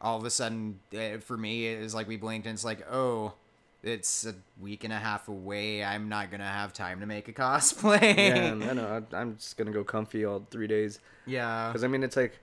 all 0.00 0.16
of 0.16 0.24
a 0.24 0.30
sudden, 0.30 0.78
uh, 0.96 1.18
for 1.18 1.36
me, 1.36 1.66
it 1.66 1.82
was 1.82 1.94
like 1.94 2.08
we 2.08 2.16
blinked 2.16 2.46
and 2.46 2.54
it's 2.54 2.64
like, 2.64 2.86
oh. 2.90 3.34
It's 3.82 4.26
a 4.26 4.34
week 4.60 4.82
and 4.84 4.92
a 4.92 4.98
half 4.98 5.28
away. 5.28 5.84
I'm 5.84 6.08
not 6.08 6.30
gonna 6.30 6.44
have 6.48 6.72
time 6.72 7.00
to 7.00 7.06
make 7.06 7.28
a 7.28 7.32
cosplay. 7.32 8.16
yeah, 8.16 8.70
I 8.70 8.72
know. 8.74 9.02
I, 9.12 9.16
I'm 9.16 9.36
just 9.36 9.56
gonna 9.56 9.70
go 9.70 9.84
comfy 9.84 10.24
all 10.24 10.44
three 10.50 10.66
days 10.66 10.98
yeah. 11.26 11.68
because 11.68 11.84
I 11.84 11.88
mean 11.88 12.02
it's 12.02 12.16
like 12.16 12.38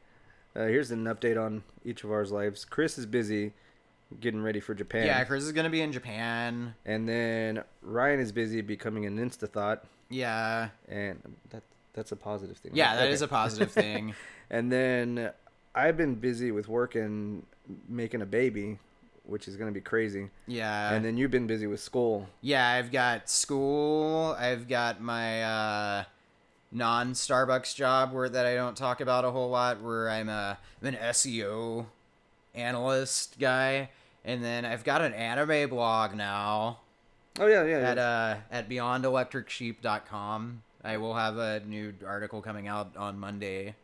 uh, 0.55 0.65
here's 0.65 0.91
an 0.91 1.03
update 1.05 1.43
on 1.43 1.63
each 1.83 2.03
of 2.05 2.11
our 2.11 2.25
lives. 2.25 2.63
Chris 2.63 2.97
is 2.97 3.05
busy 3.05 3.51
getting 4.21 4.41
ready 4.41 4.59
for 4.61 4.73
Japan. 4.73 5.07
Yeah, 5.07 5.23
Chris 5.25 5.43
is 5.43 5.51
gonna 5.51 5.69
be 5.69 5.81
in 5.81 5.91
Japan. 5.91 6.73
and 6.85 7.07
then 7.09 7.63
Ryan 7.81 8.19
is 8.21 8.31
busy 8.31 8.61
becoming 8.61 9.05
an 9.05 9.17
insta 9.17 9.49
thought, 9.49 9.83
Yeah. 10.09 10.69
and 10.87 11.19
that 11.49 11.63
that's 11.93 12.11
a 12.13 12.15
positive 12.15 12.57
thing. 12.57 12.71
Yeah, 12.75 12.89
right? 12.91 12.95
that 12.95 13.03
Okay. 13.05 13.13
is 13.13 13.21
a 13.21 13.27
positive 13.27 13.71
thing. 13.71 14.13
And 14.51 14.71
then 14.71 15.31
I've 15.73 15.97
been 15.97 16.13
busy 16.13 16.51
with 16.51 16.67
work 16.67 16.93
and 16.93 17.43
making 17.89 18.21
a 18.21 18.27
baby, 18.27 18.77
which 19.27 19.47
is 19.47 19.55
gonna 19.57 19.71
be 19.71 19.81
crazy. 19.81 20.29
Yeah. 20.47 20.93
and 20.93 21.03
then 21.03 21.17
you've 21.17 21.31
been 21.31 21.47
busy 21.47 21.67
with 21.67 21.79
school. 21.79 22.27
Yeah, 22.41 22.67
I've 22.69 22.91
got 22.91 23.29
school. 23.29 24.35
I've 24.39 24.67
got 24.67 25.01
my 25.01 25.43
uh, 25.43 26.03
non 26.71 27.13
Starbucks 27.13 27.75
job 27.75 28.13
where 28.13 28.29
that 28.29 28.45
I 28.45 28.55
don't 28.55 28.75
talk 28.77 29.01
about 29.01 29.25
a 29.25 29.31
whole 29.31 29.49
lot. 29.49 29.81
Where 29.81 30.09
I'm 30.09 30.29
a 30.29 30.57
I'm 30.81 30.87
an 30.93 30.95
SEO 30.95 31.85
analyst 32.53 33.37
guy, 33.39 33.89
and 34.23 34.43
then 34.43 34.65
I've 34.65 34.83
got 34.83 35.01
an 35.01 35.13
anime 35.13 35.69
blog 35.69 36.15
now 36.15 36.79
Oh 37.39 37.47
yeah, 37.47 37.63
yeah. 37.65 37.77
at 37.79 37.97
yeah. 37.97 38.03
uh 38.03 38.37
at 38.51 38.69
BeyondElectricSheep.com. 38.69 40.61
I 40.83 40.97
will 40.97 41.15
have 41.15 41.37
a 41.37 41.59
new 41.61 41.93
article 42.05 42.41
coming 42.41 42.67
out 42.67 42.95
on 42.95 43.17
Monday. 43.19 43.75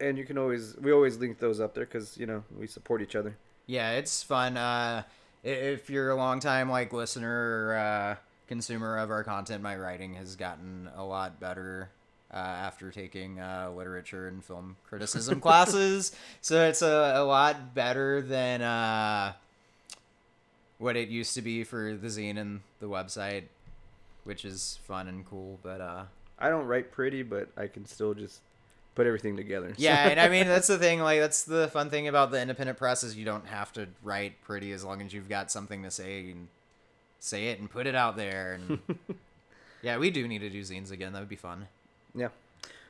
and 0.00 0.18
you 0.18 0.24
can 0.24 0.36
always 0.38 0.76
we 0.76 0.92
always 0.92 1.16
link 1.16 1.38
those 1.38 1.58
up 1.60 1.74
there 1.74 1.86
because 1.86 2.18
you 2.18 2.26
know 2.26 2.44
we 2.58 2.66
support 2.66 3.00
each 3.02 3.16
other. 3.16 3.36
Yeah, 3.66 3.92
it's 3.92 4.22
fun. 4.22 4.56
Uh, 4.56 5.02
if 5.42 5.90
you're 5.90 6.10
a 6.10 6.16
long 6.16 6.40
time 6.40 6.70
like 6.70 6.92
listener 6.92 7.30
or 7.68 7.76
uh, 7.76 8.16
consumer 8.46 8.98
of 8.98 9.10
our 9.10 9.24
content, 9.24 9.62
my 9.62 9.76
writing 9.76 10.14
has 10.14 10.36
gotten 10.36 10.88
a 10.96 11.04
lot 11.04 11.40
better 11.40 11.90
uh, 12.32 12.36
after 12.36 12.90
taking 12.90 13.40
uh, 13.40 13.72
literature 13.74 14.28
and 14.28 14.44
film 14.44 14.76
criticism 14.88 15.40
classes. 15.40 16.12
So 16.40 16.64
it's 16.66 16.82
a, 16.82 17.14
a 17.16 17.24
lot 17.24 17.74
better 17.74 18.22
than 18.22 18.62
uh, 18.62 19.32
what 20.78 20.96
it 20.96 21.08
used 21.08 21.34
to 21.34 21.42
be 21.42 21.64
for 21.64 21.94
the 21.94 22.08
zine 22.08 22.38
and 22.38 22.60
the 22.80 22.86
website, 22.86 23.44
which 24.24 24.44
is 24.44 24.78
fun 24.84 25.08
and 25.08 25.26
cool. 25.26 25.58
But 25.62 25.80
uh, 25.80 26.04
I 26.38 26.50
don't 26.50 26.66
write 26.66 26.92
pretty, 26.92 27.22
but 27.22 27.48
I 27.56 27.66
can 27.66 27.84
still 27.86 28.14
just 28.14 28.40
put 28.96 29.06
everything 29.06 29.36
together. 29.36 29.72
Yeah, 29.76 30.08
and 30.08 30.18
I 30.18 30.28
mean 30.28 30.48
that's 30.48 30.66
the 30.74 30.78
thing. 30.78 31.00
Like 31.00 31.20
that's 31.20 31.44
the 31.44 31.68
fun 31.68 31.88
thing 31.90 32.08
about 32.08 32.32
the 32.32 32.40
independent 32.42 32.76
press 32.78 33.04
is 33.04 33.16
you 33.16 33.24
don't 33.24 33.46
have 33.46 33.72
to 33.74 33.86
write 34.02 34.42
pretty 34.42 34.72
as 34.72 34.82
long 34.84 35.00
as 35.02 35.12
you've 35.14 35.28
got 35.28 35.52
something 35.52 35.84
to 35.84 35.90
say 35.92 36.30
and 36.30 36.48
say 37.20 37.48
it 37.48 37.60
and 37.60 37.70
put 37.70 37.86
it 37.86 37.94
out 37.94 38.16
there. 38.16 38.54
And 38.54 38.80
yeah, 39.82 39.98
we 39.98 40.10
do 40.10 40.26
need 40.26 40.40
to 40.40 40.50
do 40.50 40.62
zines 40.62 40.90
again. 40.90 41.12
That 41.12 41.20
would 41.20 41.28
be 41.28 41.36
fun. 41.36 41.68
yeah. 42.14 42.28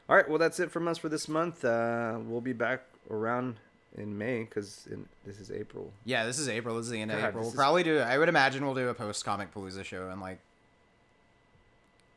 All 0.08 0.14
right. 0.16 0.28
Well, 0.28 0.38
that's 0.38 0.60
it 0.60 0.70
from 0.70 0.86
us 0.88 0.98
for 0.98 1.08
this 1.08 1.28
month. 1.28 1.64
Uh, 1.64 2.18
we'll 2.28 2.40
be 2.40 2.52
back 2.52 2.82
around 3.10 3.56
in 3.98 4.16
May 4.16 4.44
because 4.44 4.86
this 5.24 5.40
is 5.40 5.50
April. 5.50 5.90
Yeah, 6.04 6.24
this 6.26 6.38
is 6.38 6.48
April. 6.48 6.76
This 6.76 6.86
is 6.86 6.92
the 6.92 7.00
end 7.00 7.10
of 7.10 7.18
God, 7.20 7.28
April. 7.30 7.42
We'll 7.42 7.50
is- 7.50 7.56
probably 7.56 7.82
do. 7.82 7.98
I 7.98 8.16
would 8.16 8.28
imagine 8.28 8.64
we'll 8.64 8.76
do 8.76 8.88
a 8.88 8.94
post 8.94 9.26
Comicpalooza 9.26 9.82
show 9.84 10.08
and 10.08 10.20
like. 10.20 10.38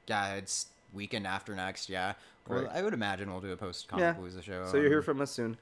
Yeah, 0.08 0.36
it's 0.36 0.68
weekend 0.94 1.26
after 1.28 1.56
next. 1.56 1.90
Yeah, 1.90 2.14
well, 2.50 2.64
Right. 2.64 2.72
I 2.76 2.82
would 2.84 2.94
imagine 2.94 3.32
we'll 3.32 3.40
do 3.42 3.52
a 3.54 3.58
post 3.58 3.88
comic 3.88 4.16
Yeah. 4.18 4.42
show. 4.42 4.66
So 4.70 4.78
you'll 4.78 4.90
hear 4.90 5.02
from 5.02 5.22
us 5.22 5.32
soon. 5.32 5.58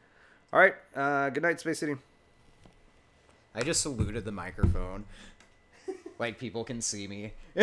All 0.52 0.60
right. 0.60 0.74
Uh, 0.96 1.30
good 1.30 1.44
night, 1.44 1.60
Space 1.60 1.80
City. 1.80 1.96
I 3.54 3.62
just 3.62 3.82
saluted 3.82 4.24
the 4.26 4.32
microphone, 4.32 5.06
like 6.20 6.38
people 6.40 6.64
can 6.64 6.82
see 6.82 7.08
me. 7.08 7.34